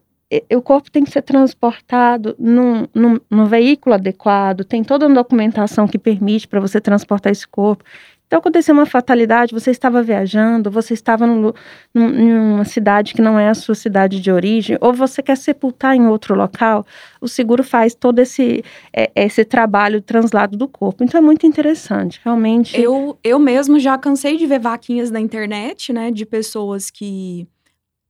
o 0.53 0.61
corpo 0.61 0.91
tem 0.91 1.03
que 1.03 1.11
ser 1.11 1.21
transportado 1.21 2.35
num, 2.37 2.85
num, 2.93 3.17
num, 3.29 3.45
veículo 3.45 3.95
adequado, 3.95 4.65
tem 4.65 4.83
toda 4.83 5.07
uma 5.07 5.15
documentação 5.15 5.87
que 5.87 5.97
permite 5.97 6.47
para 6.47 6.59
você 6.59 6.81
transportar 6.81 7.31
esse 7.31 7.47
corpo. 7.47 7.83
Então, 8.27 8.39
aconteceu 8.39 8.73
uma 8.73 8.85
fatalidade, 8.85 9.53
você 9.53 9.71
estava 9.71 10.03
viajando, 10.03 10.69
você 10.69 10.93
estava 10.93 11.25
em 11.25 12.33
uma 12.33 12.65
cidade 12.65 13.13
que 13.13 13.21
não 13.21 13.39
é 13.39 13.47
a 13.47 13.53
sua 13.53 13.73
cidade 13.73 14.19
de 14.19 14.29
origem, 14.29 14.77
ou 14.81 14.93
você 14.93 15.23
quer 15.23 15.37
sepultar 15.37 15.95
em 15.95 16.07
outro 16.07 16.35
local, 16.35 16.85
o 17.21 17.27
seguro 17.29 17.63
faz 17.63 17.95
todo 17.95 18.19
esse, 18.19 18.65
é, 18.91 19.09
esse 19.15 19.45
trabalho 19.45 20.01
translado 20.01 20.57
do 20.57 20.67
corpo. 20.67 21.05
Então, 21.05 21.19
é 21.19 21.21
muito 21.21 21.47
interessante, 21.47 22.19
realmente. 22.21 22.79
Eu, 22.79 23.17
eu 23.23 23.39
mesmo 23.39 23.79
já 23.79 23.97
cansei 23.97 24.35
de 24.35 24.45
ver 24.45 24.59
vaquinhas 24.59 25.09
na 25.09 25.21
internet, 25.21 25.93
né, 25.93 26.11
de 26.11 26.25
pessoas 26.25 26.91
que. 26.91 27.47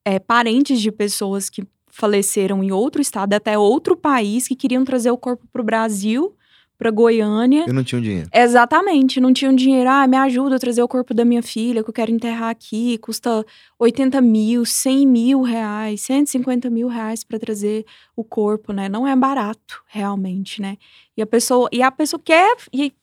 É, 0.04 0.20
parentes 0.20 0.80
de 0.80 0.90
pessoas 0.90 1.50
que 1.50 1.64
faleceram 1.92 2.64
em 2.64 2.72
outro 2.72 3.02
estado, 3.02 3.34
até 3.34 3.58
outro 3.58 3.96
país, 3.96 4.48
que 4.48 4.56
queriam 4.56 4.86
trazer 4.86 5.12
o 5.12 5.18
corpo 5.18 5.46
para 5.52 5.62
o 5.62 5.66
Brasil 5.66 6.34
para 6.78 6.92
Goiânia. 6.92 7.66
Eu 7.68 7.74
não 7.74 7.84
tinha 7.84 8.00
dinheiro. 8.00 8.30
Exatamente, 8.32 9.20
não 9.20 9.34
tinha 9.34 9.52
dinheiro. 9.54 9.90
Ah, 9.90 10.08
me 10.08 10.16
ajuda 10.16 10.58
a 10.58 10.60
trazer 10.60 10.84
o 10.84 10.88
corpo 10.88 11.14
da 11.14 11.26
minha 11.26 11.42
filha, 11.42 11.84
que 11.84 11.90
eu 11.90 11.94
quero 11.94 12.12
enterrar 12.12 12.50
aqui. 12.50 12.98
Custa 13.00 13.46
80 13.80 14.22
mil, 14.22 14.64
100 14.64 15.08
mil 15.08 15.42
reais, 15.42 16.02
150 16.02 16.70
mil 16.70 16.88
reais 16.88 17.24
para 17.24 17.40
trazer 17.40 17.86
o 18.16 18.24
corpo, 18.24 18.72
né? 18.72 18.88
Não 18.88 19.08
é 19.08 19.16
barato, 19.16 19.82
realmente, 19.88 20.62
né? 20.62 20.78
E 21.16 21.22
a 21.22 21.26
pessoa, 21.26 21.68
e 21.72 21.82
a 21.82 21.92
pessoa 21.92 22.22
quer 22.24 22.56
e 22.72 22.94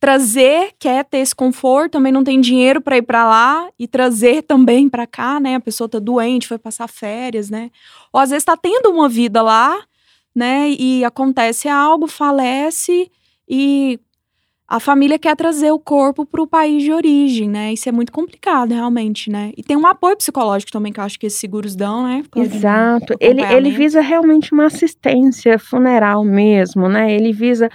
trazer, 0.00 0.72
quer 0.78 1.04
ter 1.04 1.18
esse 1.18 1.34
conforto, 1.34 1.92
também 1.92 2.12
não 2.12 2.22
tem 2.22 2.40
dinheiro 2.40 2.80
para 2.80 2.96
ir 2.96 3.02
para 3.02 3.28
lá 3.28 3.68
e 3.76 3.88
trazer 3.88 4.42
também 4.42 4.88
para 4.88 5.06
cá, 5.06 5.40
né? 5.40 5.56
A 5.56 5.60
pessoa 5.60 5.88
tá 5.88 5.98
doente, 5.98 6.46
foi 6.46 6.58
passar 6.58 6.88
férias, 6.88 7.50
né? 7.50 7.70
Ou 8.12 8.20
às 8.20 8.30
vezes 8.30 8.44
tá 8.44 8.56
tendo 8.56 8.90
uma 8.90 9.08
vida 9.08 9.42
lá 9.42 9.76
né? 10.38 10.70
E 10.70 11.04
acontece 11.04 11.68
algo, 11.68 12.06
falece 12.06 13.10
e 13.48 13.98
a 14.68 14.78
família 14.78 15.18
quer 15.18 15.34
trazer 15.34 15.70
o 15.72 15.78
corpo 15.78 16.26
para 16.26 16.42
o 16.42 16.46
país 16.46 16.82
de 16.82 16.92
origem, 16.92 17.48
né? 17.48 17.72
Isso 17.72 17.88
é 17.88 17.92
muito 17.92 18.12
complicado, 18.12 18.74
realmente, 18.74 19.30
né? 19.30 19.50
E 19.56 19.62
tem 19.62 19.74
um 19.74 19.86
apoio 19.86 20.14
psicológico 20.14 20.70
também 20.70 20.92
que 20.92 21.00
eu 21.00 21.04
acho 21.04 21.18
que 21.18 21.26
esses 21.26 21.40
seguros 21.40 21.74
dão, 21.74 22.04
né? 22.04 22.22
Exato. 22.36 23.14
Ele, 23.18 23.42
ele 23.42 23.70
visa 23.70 24.02
realmente 24.02 24.52
uma 24.52 24.66
assistência 24.66 25.58
funeral 25.58 26.22
mesmo, 26.22 26.86
né? 26.86 27.10
Ele 27.10 27.32
visa 27.32 27.70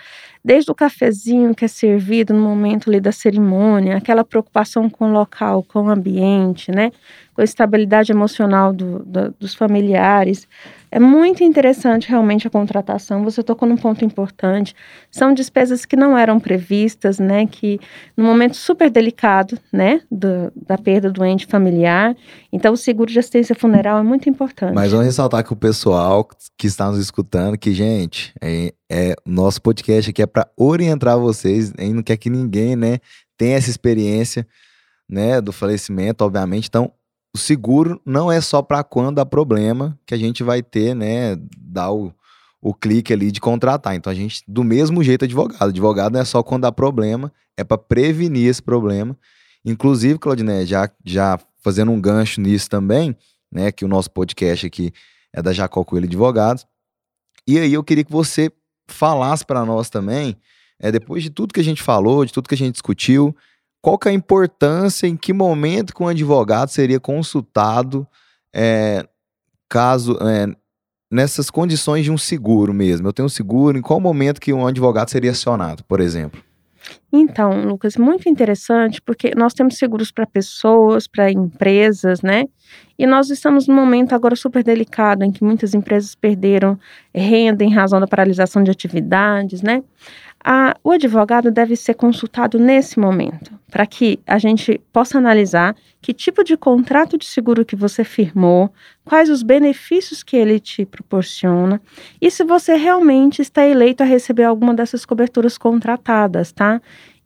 desde 0.45 0.69
o 0.69 0.75
cafezinho 0.75 1.55
que 1.55 1.65
é 1.65 1.67
servido 1.67 2.31
no 2.31 2.41
momento 2.41 2.89
ali 2.89 2.99
da 2.99 3.11
cerimônia, 3.11 3.97
aquela 3.97 4.23
preocupação 4.23 4.87
com 4.87 5.09
o 5.09 5.11
local, 5.11 5.63
com 5.63 5.83
o 5.83 5.89
ambiente, 5.89 6.69
né? 6.69 6.91
Com 7.33 7.41
a 7.41 7.43
estabilidade 7.43 8.11
emocional 8.11 8.71
do, 8.71 8.99
do, 8.99 9.33
dos 9.39 9.55
familiares. 9.55 10.47
É 10.95 10.99
muito 10.99 11.43
interessante 11.43 12.07
realmente 12.07 12.45
a 12.45 12.51
contratação. 12.51 13.23
Você 13.23 13.41
tocou 13.41 13.67
num 13.67 13.75
ponto 13.75 14.05
importante. 14.05 14.75
São 15.09 15.33
despesas 15.33 15.85
que 15.85 15.95
não 15.95 16.15
eram 16.15 16.39
previstas, 16.39 17.17
né? 17.17 17.47
Que 17.47 17.79
no 18.15 18.23
momento 18.23 18.55
super 18.55 18.91
delicado, 18.91 19.57
né? 19.71 20.01
Do, 20.11 20.53
da 20.55 20.77
perda 20.77 21.11
do 21.11 21.25
ente 21.25 21.47
familiar. 21.47 22.15
Então, 22.51 22.73
o 22.73 22.77
seguro 22.77 23.11
de 23.11 23.17
assistência 23.17 23.55
funeral 23.55 23.97
é 23.97 24.03
muito 24.03 24.29
importante. 24.29 24.75
Mas 24.75 24.91
vamos 24.91 25.07
ressaltar 25.07 25.43
que 25.43 25.51
o 25.51 25.55
pessoal 25.55 26.29
que 26.55 26.67
está 26.67 26.91
nos 26.91 26.99
escutando, 26.99 27.57
que, 27.57 27.73
gente, 27.73 28.31
é, 28.39 28.71
é 28.87 29.15
nosso 29.25 29.63
podcast 29.63 30.11
aqui 30.11 30.21
é 30.21 30.27
para 30.27 30.47
orientar 30.55 31.17
vocês. 31.17 31.73
E 31.79 31.91
não 31.91 32.03
quer 32.03 32.17
que 32.17 32.29
ninguém, 32.29 32.75
né? 32.75 32.99
Tenha 33.35 33.57
essa 33.57 33.71
experiência, 33.71 34.45
né? 35.09 35.41
Do 35.41 35.51
falecimento, 35.51 36.23
obviamente. 36.23 36.67
Então, 36.67 36.91
o 37.35 37.37
seguro 37.37 37.99
não 38.05 38.31
é 38.31 38.39
só 38.39 38.61
para 38.61 38.83
quando 38.83 39.19
há 39.19 39.25
problema 39.25 39.99
que 40.05 40.13
a 40.13 40.17
gente 40.17 40.43
vai 40.43 40.61
ter, 40.61 40.95
né, 40.95 41.35
dar 41.57 41.91
o, 41.91 42.13
o 42.61 42.73
clique 42.73 43.11
ali 43.11 43.31
de 43.31 43.41
contratar. 43.41 43.95
Então 43.95 44.11
a 44.11 44.15
gente, 44.15 44.43
do 44.47 44.63
mesmo 44.63 45.03
jeito, 45.03 45.25
advogado. 45.25 45.63
Advogado 45.63 46.13
não 46.13 46.19
é 46.19 46.25
só 46.25 46.43
quando 46.43 46.65
há 46.65 46.71
problema, 46.71 47.33
é 47.57 47.63
para 47.63 47.77
prevenir 47.77 48.47
esse 48.47 48.61
problema. 48.61 49.17
Inclusive, 49.65 50.19
Claudinei, 50.19 50.65
já, 50.65 50.89
já 51.03 51.39
fazendo 51.61 51.91
um 51.91 51.99
gancho 51.99 52.39
nisso 52.39 52.69
também, 52.69 53.15
né, 53.51 53.71
que 53.71 53.83
o 53.83 53.87
nosso 53.87 54.11
podcast 54.11 54.67
aqui 54.67 54.93
é 55.33 55.41
da 55.41 55.51
Jacó 55.51 55.83
Coelho 55.83 56.05
Advogados. 56.05 56.67
E 57.47 57.57
aí 57.57 57.73
eu 57.73 57.83
queria 57.83 58.03
que 58.03 58.11
você 58.11 58.51
falasse 58.87 59.45
para 59.45 59.65
nós 59.65 59.89
também, 59.89 60.37
é, 60.79 60.91
depois 60.91 61.23
de 61.23 61.29
tudo 61.29 61.53
que 61.53 61.59
a 61.59 61.63
gente 61.63 61.81
falou, 61.81 62.25
de 62.25 62.31
tudo 62.31 62.47
que 62.47 62.55
a 62.55 62.57
gente 62.57 62.73
discutiu, 62.73 63.35
qual 63.83 63.97
que 63.97 64.07
é 64.07 64.11
a 64.11 64.15
importância, 64.15 65.05
em 65.05 65.17
que 65.17 65.33
momento 65.33 65.93
que 65.93 66.01
um 66.01 66.07
advogado 66.07 66.69
seria 66.69 67.01
consultado 67.01 68.07
é, 68.55 69.05
caso 69.67 70.17
é, 70.21 70.47
nessas 71.11 71.51
condições 71.51 72.05
de 72.05 72.09
um 72.09 72.17
seguro 72.17 72.73
mesmo. 72.73 73.09
Eu 73.09 73.11
tenho 73.11 73.25
um 73.25 73.29
seguro, 73.29 73.77
em 73.77 73.81
qual 73.81 73.99
momento 73.99 74.39
que 74.39 74.53
um 74.53 74.65
advogado 74.65 75.09
seria 75.09 75.31
acionado, 75.31 75.83
por 75.83 75.99
exemplo? 75.99 76.41
Então, 77.11 77.65
Lucas, 77.65 77.97
muito 77.97 78.29
interessante, 78.29 79.01
porque 79.01 79.33
nós 79.35 79.53
temos 79.53 79.77
seguros 79.77 80.11
para 80.11 80.25
pessoas, 80.25 81.05
para 81.05 81.29
empresas, 81.29 82.21
né? 82.21 82.45
E 82.97 83.05
nós 83.05 83.29
estamos 83.29 83.67
num 83.67 83.75
momento 83.75 84.13
agora 84.13 84.35
super 84.35 84.63
delicado 84.63 85.23
em 85.23 85.31
que 85.31 85.43
muitas 85.43 85.73
empresas 85.73 86.15
perderam 86.15 86.79
renda 87.13 87.63
em 87.63 87.73
razão 87.73 87.99
da 87.99 88.07
paralisação 88.07 88.63
de 88.63 88.71
atividades, 88.71 89.61
né? 89.61 89.83
A, 90.43 90.75
o 90.83 90.91
advogado 90.91 91.49
deve 91.49 91.75
ser 91.75 91.93
consultado 91.93 92.59
nesse 92.59 92.99
momento, 92.99 93.57
para 93.71 93.85
que 93.85 94.19
a 94.27 94.37
gente 94.37 94.79
possa 94.91 95.17
analisar 95.17 95.73
que 96.01 96.13
tipo 96.13 96.43
de 96.43 96.57
contrato 96.57 97.17
de 97.17 97.25
seguro 97.25 97.63
que 97.63 97.77
você 97.77 98.03
firmou, 98.03 98.69
quais 99.05 99.29
os 99.29 99.41
benefícios 99.41 100.21
que 100.21 100.35
ele 100.35 100.59
te 100.59 100.85
proporciona 100.85 101.81
e 102.21 102.29
se 102.29 102.43
você 102.43 102.75
realmente 102.75 103.41
está 103.41 103.65
eleito 103.65 104.03
a 104.03 104.05
receber 104.05 104.43
alguma 104.43 104.73
dessas 104.73 105.05
coberturas 105.05 105.57
contratadas, 105.57 106.51
tá? 106.51 106.81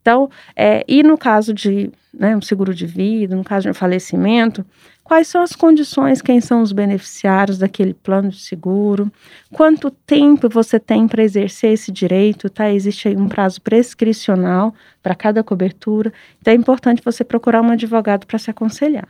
Então, 0.08 0.30
é, 0.56 0.86
e 0.88 1.04
no 1.04 1.18
caso 1.18 1.54
de 1.54 1.92
né, 2.14 2.34
um 2.34 2.42
seguro 2.42 2.74
de 2.74 2.86
vida, 2.86 3.36
no 3.36 3.44
caso 3.44 3.64
de 3.64 3.72
um 3.72 3.74
falecimento, 3.74 4.66
quais 5.04 5.28
são 5.28 5.42
as 5.42 5.52
condições, 5.52 6.22
quem 6.22 6.40
são 6.40 6.62
os 6.62 6.72
beneficiários 6.72 7.58
daquele 7.58 7.94
plano 7.94 8.30
de 8.30 8.40
seguro, 8.40 9.12
quanto 9.52 9.92
tempo 9.92 10.48
você 10.48 10.80
tem 10.80 11.10
para 11.10 11.22
exercer 11.22 11.74
esse 11.74 11.92
direito, 11.92 12.50
tá? 12.50 12.72
Existe 12.72 13.10
aí 13.10 13.18
um 13.18 13.28
prazo 13.28 13.62
prescricional 13.62 14.74
para 15.04 15.14
cada 15.14 15.44
cobertura, 15.44 16.14
então 16.40 16.54
é 16.54 16.56
importante 16.56 17.02
você 17.04 17.26
procurar 17.26 17.62
um 17.62 17.72
advogado 17.72 18.26
para 18.26 18.40
se 18.40 18.50
aconselhar. 18.50 19.10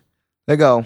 Legal. 0.50 0.84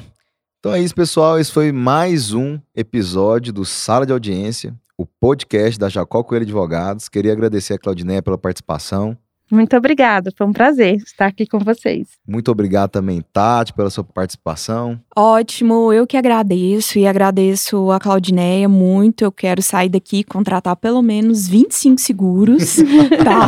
Então 0.60 0.74
é 0.74 0.82
isso, 0.82 0.94
pessoal. 0.94 1.40
Esse 1.40 1.54
foi 1.54 1.72
mais 1.72 2.34
um 2.34 2.60
episódio 2.76 3.54
do 3.54 3.64
Sala 3.64 4.06
de 4.06 4.12
Audiência, 4.12 4.76
o 4.98 5.06
podcast 5.06 5.80
da 5.80 5.88
Jacó 5.88 6.22
Coelho 6.22 6.44
Advogados. 6.44 7.08
Queria 7.08 7.32
agradecer 7.32 7.76
a 7.76 7.80
Claudiné 7.80 8.22
pela 8.22 8.38
participação. 8.38 9.18
Muito 9.52 9.76
obrigada, 9.76 10.32
foi 10.38 10.48
um 10.48 10.54
prazer 10.54 10.96
estar 10.96 11.28
aqui 11.28 11.46
com 11.46 11.60
vocês. 11.60 12.08
Muito 12.28 12.50
obrigado 12.50 12.90
também, 12.90 13.24
Tati, 13.34 13.74
pela 13.74 13.90
sua 13.90 14.04
participação. 14.04 15.00
Ótimo, 15.16 15.92
eu 15.92 16.08
que 16.08 16.16
agradeço 16.16 16.98
e 16.98 17.06
agradeço 17.06 17.92
a 17.92 18.00
Claudineia 18.00 18.70
muito. 18.70 19.24
Eu 19.24 19.32
quero 19.32 19.62
sair 19.62 19.90
daqui 19.90 20.20
e 20.20 20.24
contratar 20.24 20.76
pelo 20.76 21.02
menos 21.02 21.48
25 21.48 22.00
seguros, 22.00 22.78
tá? 23.24 23.48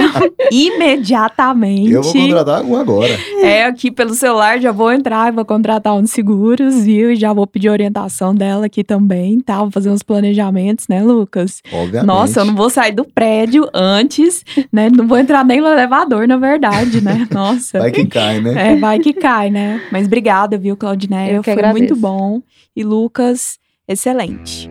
Imediatamente. 0.52 1.92
Eu 1.92 2.04
vou 2.04 2.14
contratar 2.14 2.64
um 2.64 2.76
agora. 2.76 3.18
É, 3.42 3.66
aqui 3.66 3.90
pelo 3.90 4.14
celular 4.14 4.60
já 4.60 4.72
vou 4.72 4.92
entrar 4.92 5.32
e 5.32 5.36
vou 5.36 5.46
contratar 5.46 5.96
um 5.96 6.04
de 6.04 6.10
seguros, 6.10 6.84
viu? 6.84 7.12
E 7.12 7.16
já 7.16 7.32
vou 7.32 7.48
pedir 7.48 7.70
orientação 7.70 8.36
dela 8.36 8.66
aqui 8.66 8.84
também, 8.84 9.40
tá? 9.40 9.60
Vou 9.60 9.72
fazer 9.72 9.90
uns 9.90 10.04
planejamentos, 10.04 10.88
né, 10.88 11.02
Lucas? 11.02 11.62
Obviamente. 11.72 12.06
Nossa, 12.06 12.42
eu 12.42 12.46
não 12.46 12.56
vou 12.56 12.70
sair 12.70 12.92
do 12.92 13.06
prédio 13.06 13.70
antes, 13.74 14.44
né? 14.72 14.90
Não 14.90 15.08
vou 15.08 15.18
entrar 15.18 15.46
nem 15.46 15.62
no 15.62 15.68
elevador, 15.94 16.28
na 16.28 16.38
verdade, 16.38 17.02
né? 17.02 17.28
Nossa. 17.32 17.80
Vai 17.80 17.92
que 17.92 18.06
cai, 18.06 18.42
né? 18.42 18.74
É, 18.74 18.76
vai 18.76 19.00
que 19.00 19.14
cai, 19.14 19.50
né? 19.50 19.82
Mas 19.92 20.08
obrigada, 20.08 20.58
viu, 20.58 20.76
Claudineia? 20.76 21.34
Eu 21.34 21.42
que 21.42 21.52
Foi 21.52 21.54
agradeço. 21.54 21.80
muito 21.80 21.96
bom. 21.96 22.42
E 22.76 22.84
Lucas, 22.84 23.60
excelente. 23.88 24.70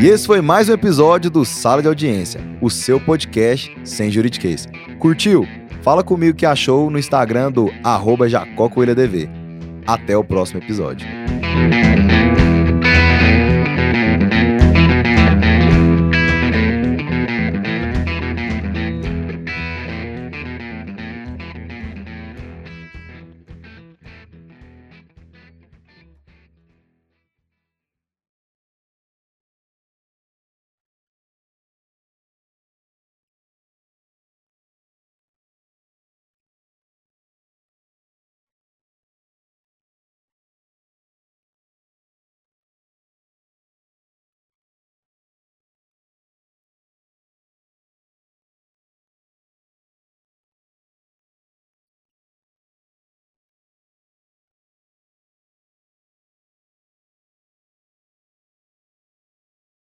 E 0.00 0.06
esse 0.06 0.26
foi 0.26 0.40
mais 0.40 0.68
um 0.68 0.72
episódio 0.72 1.30
do 1.30 1.44
Sala 1.44 1.82
de 1.82 1.88
Audiência, 1.88 2.40
o 2.60 2.70
seu 2.70 3.00
podcast 3.00 3.74
sem 3.84 4.10
juridiquês. 4.10 4.66
Curtiu? 4.98 5.46
Fala 5.82 6.04
comigo 6.04 6.32
o 6.32 6.36
que 6.36 6.46
achou 6.46 6.90
no 6.90 6.98
Instagram 6.98 7.50
do 7.50 7.72
arroba 7.82 8.28
Jacó 8.28 8.68
Coelho 8.68 8.92
ADV. 8.92 9.28
Até 9.86 10.16
o 10.16 10.22
próximo 10.22 10.60
episódio. 10.60 11.06